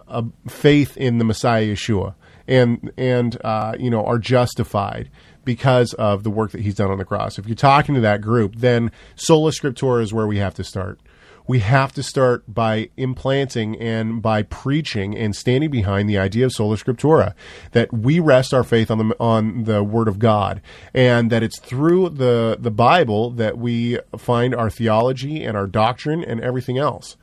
[0.08, 2.14] a faith in the Messiah Yeshua
[2.48, 5.10] and and uh, you know are justified
[5.44, 7.38] because of the work that he's done on the cross.
[7.38, 10.98] If you're talking to that group, then sola scriptura is where we have to start.
[11.46, 16.52] We have to start by implanting and by preaching and standing behind the idea of
[16.52, 17.34] sola scriptura
[17.72, 20.62] that we rest our faith on the on the word of God
[20.94, 26.24] and that it's through the the Bible that we find our theology and our doctrine
[26.24, 27.16] and everything else.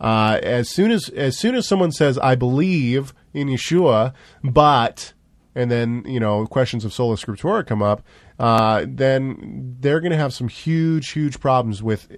[0.00, 4.12] Uh, as soon as as soon as someone says I believe in Yeshua,
[4.42, 5.14] but
[5.54, 8.02] and then you know questions of sola scriptura come up,
[8.38, 12.08] uh, then they're going to have some huge huge problems with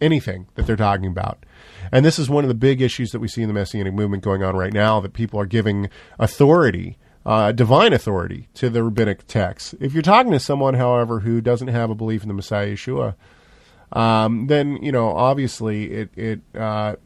[0.00, 1.44] anything that they're talking about.
[1.92, 4.22] And this is one of the big issues that we see in the messianic movement
[4.22, 5.88] going on right now that people are giving
[6.18, 6.96] authority.
[7.26, 9.74] Uh, divine authority to the rabbinic texts.
[9.78, 13.14] If you're talking to someone, however, who doesn't have a belief in the Messiah Yeshua,
[13.92, 16.96] um, then you know obviously it it uh,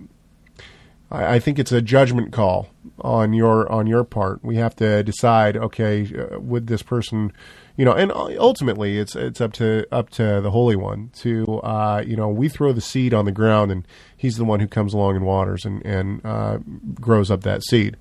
[1.11, 2.69] I, think it's a judgment call
[3.01, 4.45] on your on your part.
[4.45, 5.57] We have to decide.
[5.57, 7.33] Okay, uh, would this person,
[7.77, 12.03] you know, and ultimately it's it's up to up to the Holy One to uh,
[12.07, 13.87] you know we throw the seed on the ground and
[14.25, 16.57] He's the one who comes along and waters and and uh,
[16.95, 17.99] grows up that seed.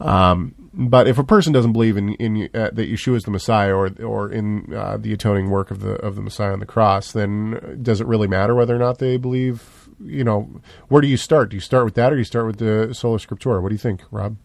[0.00, 3.74] Um, but if a person doesn't believe in, in uh, that Yeshua is the Messiah
[3.74, 7.12] or or in uh, the atoning work of the of the Messiah on the cross,
[7.12, 9.90] then does it really matter whether or not they believe?
[10.02, 11.50] You know, where do you start?
[11.50, 13.60] Do you start with that, or do you start with the sola scriptura?
[13.60, 14.38] What do you think, Rob?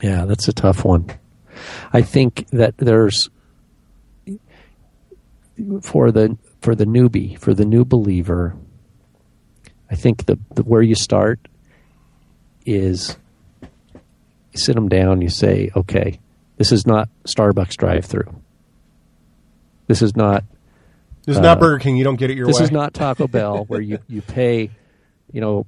[0.00, 1.10] Yeah, that's a tough one.
[1.92, 3.30] I think that there's
[5.82, 8.56] for the for the newbie, for the new believer.
[9.90, 11.40] I think the, the where you start
[12.64, 13.16] is
[14.52, 16.18] you sit them down, you say, okay,
[16.56, 18.42] this is not Starbucks drive through.
[19.86, 20.44] This is not.
[21.26, 21.96] This is uh, not Burger King.
[21.96, 22.60] You don't get it your this way.
[22.60, 24.70] This is not Taco Bell where you, you pay,
[25.32, 25.66] you know,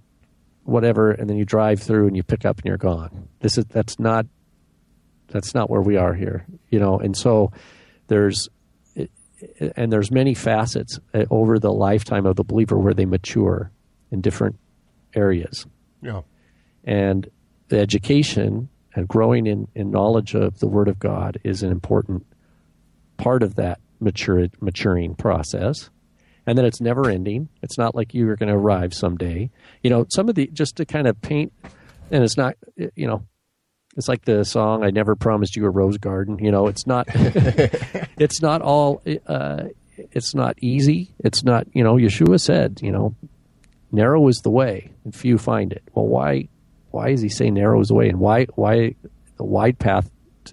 [0.64, 3.28] whatever, and then you drive through and you pick up and you're gone.
[3.40, 4.26] This is that's not
[5.28, 6.98] that's not where we are here, you know.
[6.98, 7.52] And so
[8.08, 8.48] there's
[9.76, 13.70] and there's many facets uh, over the lifetime of the believer where they mature
[14.10, 14.58] in different
[15.14, 15.66] areas.
[16.02, 16.22] Yeah.
[16.84, 17.28] And
[17.68, 22.26] the education and growing in, in knowledge of the Word of God is an important
[23.16, 25.90] part of that mature, maturing process.
[26.46, 27.48] And then it's never ending.
[27.62, 29.50] It's not like you're going to arrive someday.
[29.82, 31.52] You know, some of the, just to kind of paint,
[32.10, 33.24] and it's not, you know,
[33.96, 37.06] it's like the song "I Never Promised You a Rose Garden." You know, it's not,
[37.14, 39.64] it's not all, uh,
[39.96, 41.14] it's not easy.
[41.18, 41.94] It's not, you know.
[41.94, 43.14] Yeshua said, you know,
[43.92, 45.82] narrow is the way, and few find it.
[45.94, 46.48] Well, why
[46.90, 48.94] why does he say narrow is the way, and why why
[49.36, 50.10] the wide path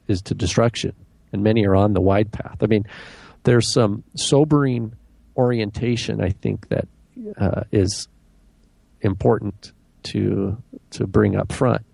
[0.08, 0.94] is to destruction,
[1.34, 2.58] and many are on the wide path.
[2.62, 2.86] I mean,
[3.44, 4.94] there's some sobering
[5.38, 6.88] orientation I think that
[7.38, 8.08] uh, is
[9.02, 9.72] important
[10.04, 10.62] to
[10.92, 11.86] to bring up front.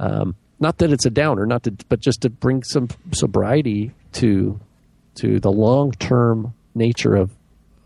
[0.00, 4.58] Um, not that it's a downer, not to, but just to bring some sobriety to
[5.16, 7.30] to the long term nature of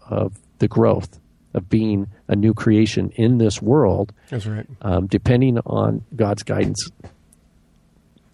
[0.09, 1.19] of the growth
[1.55, 4.13] of being a new creation in this world.
[4.31, 4.67] That's right.
[4.81, 6.89] Um, depending on God's guidance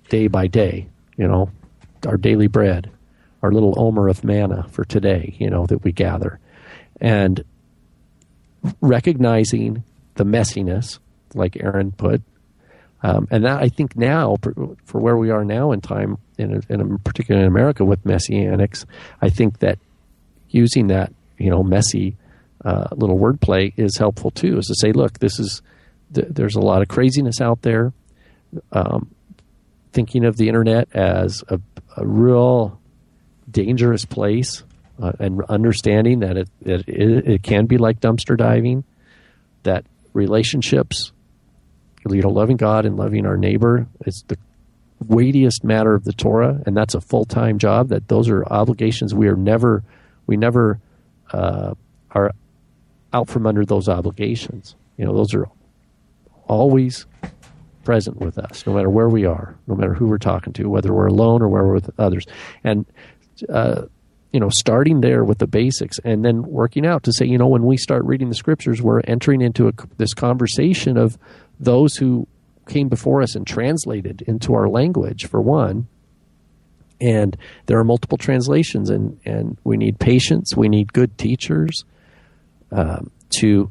[0.08, 1.50] day by day, you know,
[2.06, 2.90] our daily bread,
[3.42, 6.38] our little omer of manna for today, you know, that we gather.
[7.00, 7.44] And
[8.80, 9.82] recognizing
[10.14, 10.98] the messiness,
[11.34, 12.22] like Aaron put,
[13.02, 14.36] um, and that I think now,
[14.84, 18.84] for where we are now in time, in, in particular in America with messianics,
[19.22, 19.78] I think that
[20.50, 22.16] using that, you know, messy
[22.64, 24.58] uh, little wordplay is helpful too.
[24.58, 25.62] Is to say, look, this is
[26.12, 27.92] th- there's a lot of craziness out there.
[28.72, 29.10] Um,
[29.92, 31.60] thinking of the internet as a,
[31.96, 32.80] a real
[33.50, 34.64] dangerous place,
[35.00, 38.84] uh, and understanding that it, it it can be like dumpster diving.
[39.62, 39.84] That
[40.14, 41.12] relationships,
[42.08, 44.36] you know, loving God and loving our neighbor is the
[45.06, 47.88] weightiest matter of the Torah, and that's a full time job.
[47.88, 49.82] That those are obligations we are never
[50.26, 50.80] we never
[51.32, 51.74] uh,
[52.12, 52.32] are
[53.12, 54.76] out from under those obligations.
[54.96, 55.48] You know, those are
[56.46, 57.06] always
[57.84, 60.92] present with us, no matter where we are, no matter who we're talking to, whether
[60.92, 62.24] we're alone or whether we're with others.
[62.62, 62.84] And,
[63.48, 63.82] uh,
[64.32, 67.46] you know, starting there with the basics and then working out to say, you know,
[67.46, 71.16] when we start reading the scriptures, we're entering into a, this conversation of
[71.58, 72.26] those who
[72.68, 75.88] came before us and translated into our language, for one.
[77.00, 77.36] And
[77.66, 80.56] there are multiple translations, and, and we need patience.
[80.56, 81.84] We need good teachers
[82.72, 83.70] um, to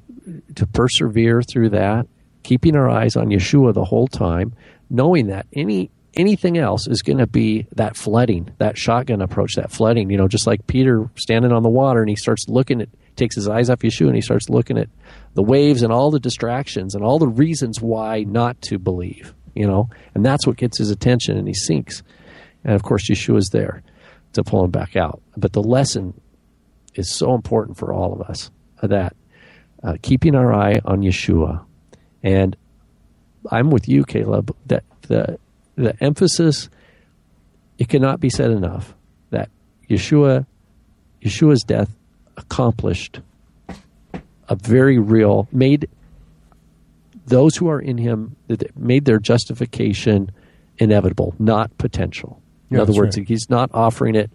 [0.55, 2.07] to persevere through that,
[2.43, 4.53] keeping our eyes on Yeshua the whole time,
[4.89, 9.71] knowing that any anything else is going to be that flooding, that shotgun approach, that
[9.71, 10.09] flooding.
[10.09, 13.35] You know, just like Peter standing on the water and he starts looking at, takes
[13.35, 14.89] his eyes off Yeshua and he starts looking at
[15.35, 19.33] the waves and all the distractions and all the reasons why not to believe.
[19.53, 22.03] You know, and that's what gets his attention, and he sinks.
[22.63, 23.81] And of course, Yeshua's there
[24.33, 25.21] to pull him back out.
[25.35, 26.19] But the lesson
[26.93, 28.51] is so important for all of us
[28.83, 29.15] that
[29.81, 31.65] uh, keeping our eye on Yeshua,
[32.21, 32.55] and
[33.49, 34.55] I'm with you, Caleb.
[34.67, 35.39] That the
[35.77, 36.69] the emphasis
[37.77, 38.93] it cannot be said enough
[39.29, 39.49] that
[39.89, 40.45] Yeshua
[41.23, 41.95] Yeshua's death
[42.35, 43.21] accomplished
[44.49, 45.87] a very real made
[47.25, 48.35] those who are in him
[48.75, 50.31] made their justification
[50.77, 52.41] inevitable, not potential.
[52.69, 53.27] In Yeah, other words, right.
[53.27, 54.31] he's not offering it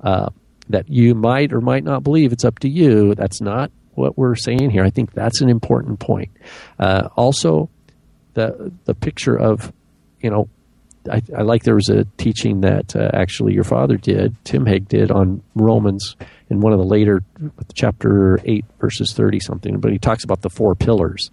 [0.00, 0.28] uh,
[0.68, 2.32] that you might or might not believe.
[2.32, 3.14] It's up to you.
[3.14, 4.84] That's not what we're saying here.
[4.84, 6.30] I think that's an important point.
[6.78, 7.70] Uh, also,
[8.34, 9.72] the the picture of,
[10.20, 10.48] you know,
[11.10, 14.88] I, I like there was a teaching that uh, actually your father did, Tim Hegg
[14.88, 16.16] did on Romans
[16.50, 17.22] in one of the later
[17.74, 21.30] chapter eight verses thirty something, but he talks about the four pillars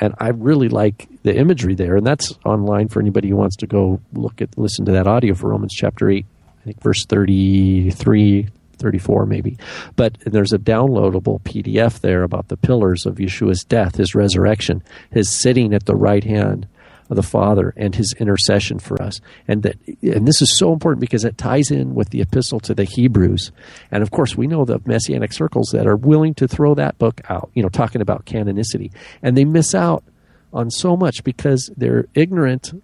[0.00, 3.66] and I really like the imagery there, and that's online for anybody who wants to
[3.66, 6.26] go look at listen to that audio for Romans chapter eight,
[6.60, 8.48] I think verse 33,
[8.78, 9.56] 34 maybe.
[9.96, 15.30] But there's a downloadable PDF there about the pillars of Yeshua's death, his resurrection, his
[15.30, 16.68] sitting at the right hand
[17.08, 19.20] of the Father, and his intercession for us.
[19.46, 22.74] And that, and this is so important because it ties in with the epistle to
[22.74, 23.52] the Hebrews.
[23.90, 27.20] And of course, we know the messianic circles that are willing to throw that book
[27.28, 27.50] out.
[27.54, 28.92] You know, talking about canonicity,
[29.22, 30.04] and they miss out
[30.52, 32.82] on so much because they're ignorant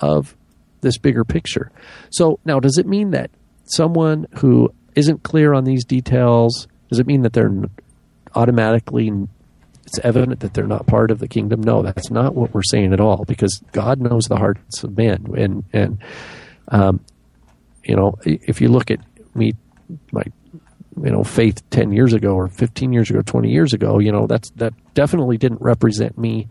[0.00, 0.36] of
[0.80, 1.70] this bigger picture.
[2.10, 3.30] So now, does it mean that
[3.64, 7.52] someone who isn't clear on these details does it mean that they're
[8.34, 9.12] automatically
[9.90, 11.62] it's evident that they're not part of the kingdom?
[11.62, 13.24] No, that's not what we're saying at all.
[13.24, 15.98] Because God knows the hearts of men, and and
[16.68, 17.04] um,
[17.82, 19.00] you know, if you look at
[19.34, 19.54] me,
[20.12, 20.22] my
[21.02, 24.26] you know faith 10 years ago or 15 years ago 20 years ago you know
[24.26, 26.48] that's that definitely didn't represent me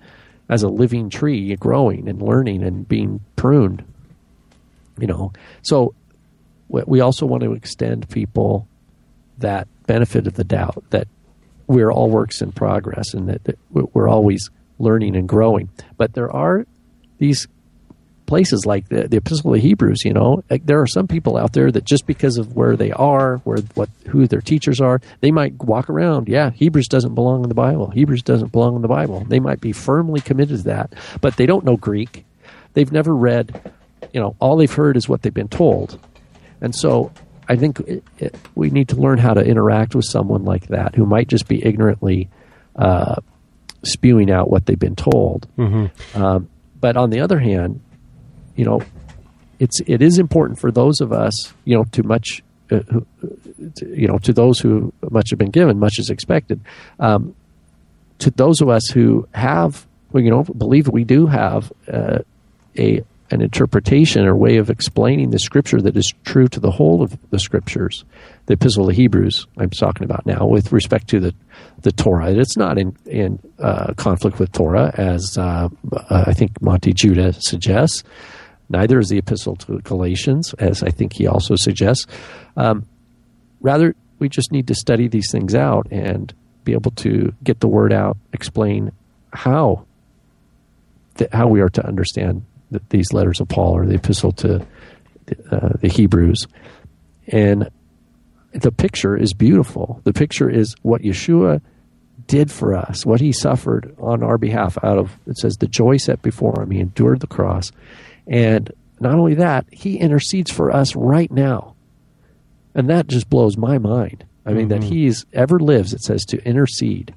[0.48, 3.84] as a living tree growing and learning and being pruned
[4.98, 5.94] you know so
[6.70, 8.66] we also want to extend people
[9.38, 11.08] that benefit of the doubt that
[11.70, 14.50] we're all works in progress and that, that we're always
[14.80, 15.70] learning and growing.
[15.98, 16.66] But there are
[17.20, 17.48] these
[18.26, 21.52] places like the, the epistle of hebrews you know like there are some people out
[21.54, 25.32] there that just because of where they are where what who their teachers are they
[25.32, 26.28] might walk around.
[26.28, 27.90] Yeah hebrews doesn't belong in the bible.
[27.90, 29.26] Hebrews doesn't belong in the bible.
[29.28, 32.24] They might be firmly committed to that but they don't know greek.
[32.76, 33.74] They've never read
[34.14, 36.00] you know all they've heard is what they've been told.
[36.62, 37.12] And so
[37.50, 40.96] i think it, it, we need to learn how to interact with someone like that
[40.96, 42.30] who might just be ignorantly
[42.76, 43.16] uh,
[43.84, 45.48] spewing out what they've been told
[46.16, 47.82] um, but on the other hand
[48.60, 48.82] you know,
[49.58, 53.08] it's it is important for those of us, you know, to much, uh, who,
[53.78, 56.60] to, you know, to those who much have been given, much is expected.
[57.00, 57.36] Um,
[58.18, 62.20] to those of us who have, well, you know, believe we do have uh,
[62.78, 67.04] a an interpretation or way of explaining the scripture that is true to the whole
[67.04, 68.04] of the scriptures.
[68.48, 71.36] The Epistle of Hebrews, I'm talking about now, with respect to the
[71.82, 72.32] the Torah.
[72.32, 75.70] It's not in in uh, conflict with Torah, as uh,
[76.10, 78.04] I think Monte Judah suggests.
[78.70, 82.06] Neither is the epistle to Galatians, as I think he also suggests.
[82.56, 82.86] Um,
[83.62, 86.34] rather, we just need to study these things out and
[86.66, 88.92] be able to get the word out, explain
[89.34, 89.86] how
[91.34, 94.66] how we are to understand th- these letters of Paul or the epistle to
[95.52, 96.48] uh, the Hebrews.
[97.28, 97.70] And
[98.54, 100.02] the picture is beautiful.
[100.04, 101.62] The picture is what Yeshua
[102.28, 105.98] did for us, what he suffered on our behalf out of, it says, the joy
[105.98, 106.72] set before him.
[106.72, 107.72] He endured the cross.
[108.28, 111.76] And not only that, he intercedes for us right now.
[112.76, 114.26] And that just blows my mind.
[114.46, 117.14] I mean, that he's ever lives, it says, to intercede.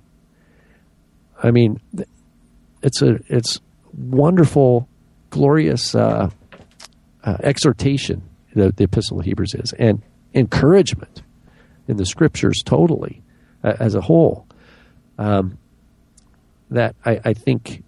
[1.43, 1.81] I mean,
[2.83, 3.59] it's a it's
[3.95, 4.89] wonderful,
[5.33, 6.31] glorious uh,
[7.25, 8.23] uh, exhortation
[8.55, 10.03] that the Epistle of Hebrews is, and
[10.35, 11.23] encouragement
[11.89, 13.23] in the Scriptures totally
[13.65, 14.47] uh, as a whole.
[15.19, 15.59] Um,
[16.71, 17.83] that I, I think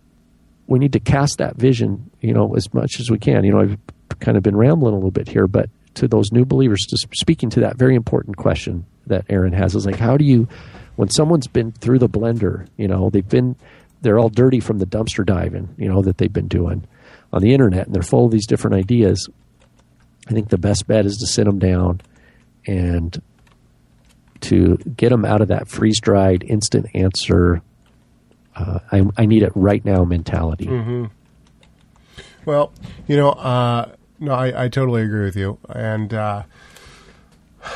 [0.67, 3.45] we need to cast that vision, you know, as much as we can.
[3.45, 3.79] You know, I've
[4.21, 7.51] kind of been rambling a little bit here, but to those new believers, just speaking
[7.51, 10.49] to that very important question that Aaron has is like, how do you,
[10.97, 13.57] when someone's been through the blender, you know, they've been,
[14.03, 16.87] they're all dirty from the dumpster diving, you know, that they've been doing
[17.35, 19.29] on the internet, and they're full of these different ideas.
[20.29, 22.01] I think the best bet is to sit them down
[22.65, 23.21] and
[24.43, 27.61] to get them out of that freeze dried instant answer.
[28.55, 30.67] Uh, I, I, need it right now mentality.
[30.67, 31.07] Mm-hmm.
[32.45, 32.73] Well,
[33.09, 36.45] you know, uh, no, I, I, totally agree with you, and uh,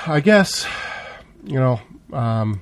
[0.07, 0.69] I guess,
[1.45, 1.81] you know,
[2.13, 2.61] um,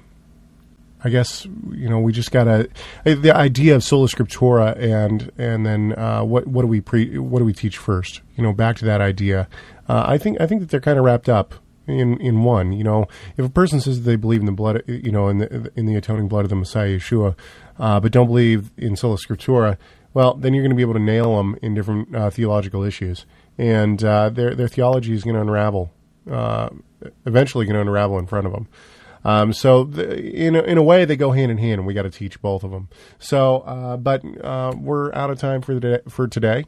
[1.04, 2.68] I guess you know we just gotta
[3.04, 7.38] the idea of sola scriptura and and then uh, what what do we pre what
[7.40, 8.22] do we teach first?
[8.36, 9.48] You know, back to that idea.
[9.88, 11.54] Uh, I think I think that they're kind of wrapped up
[11.86, 12.72] in in one.
[12.72, 15.70] You know, if a person says they believe in the blood, you know, in the
[15.76, 17.36] in the atoning blood of the Messiah Yeshua,
[17.78, 19.76] uh, but don't believe in sola scriptura,
[20.14, 23.26] well, then you're going to be able to nail them in different uh, theological issues,
[23.58, 25.92] and uh, their their theology is going to unravel.
[26.30, 26.70] Uh,
[27.24, 28.66] eventually, going to unravel in front of them.
[29.26, 31.94] Um, so, the, in a, in a way, they go hand in hand, and we
[31.94, 32.88] got to teach both of them.
[33.18, 36.64] So, uh, but uh, we're out of time for the day, for today.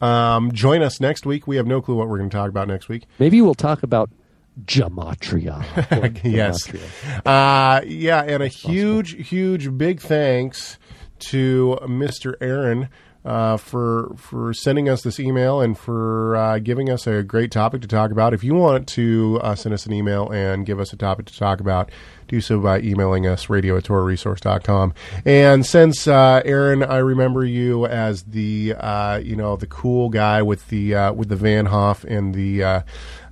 [0.00, 1.46] Um, join us next week.
[1.46, 3.04] We have no clue what we're going to talk about next week.
[3.18, 4.08] Maybe we'll talk about
[4.64, 5.62] gematria.
[6.24, 6.66] yes.
[7.26, 10.78] Uh, yeah, and a huge, huge, big thanks
[11.18, 12.36] to Mr.
[12.40, 12.88] Aaron
[13.24, 17.80] uh, for for sending us this email and for uh, giving us a great topic
[17.82, 18.34] to talk about.
[18.34, 21.38] If you want to uh, send us an email and give us a topic to
[21.38, 21.90] talk about,
[22.28, 24.92] do so by emailing us radio at torahresource.com.
[25.24, 30.42] And since uh, Aaron, I remember you as the uh, you know the cool guy
[30.42, 32.64] with the uh, with the Van Hoff and the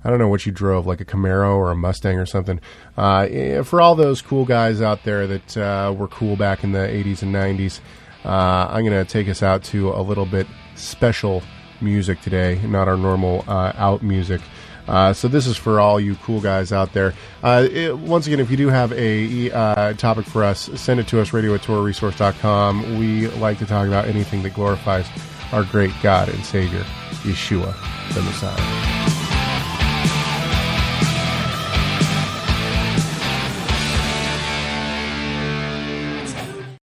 [0.05, 2.59] I don't know what you drove, like a Camaro or a Mustang or something.
[2.97, 7.21] Eh, for all those cool guys out there that were cool back in the 80s
[7.21, 7.79] and 90s.
[8.25, 11.43] Uh, I'm going to take us out to a little bit special
[11.81, 14.41] music today, not our normal uh, out music.
[14.87, 17.13] Uh, so this is for all you cool guys out there.
[17.41, 21.07] Uh, it, once again, if you do have a uh, topic for us, send it
[21.07, 22.97] to us, radio at torahresource.com.
[22.97, 25.07] We like to talk about anything that glorifies
[25.51, 26.83] our great God and Savior,
[27.23, 27.73] Yeshua,
[28.13, 29.02] the Messiah.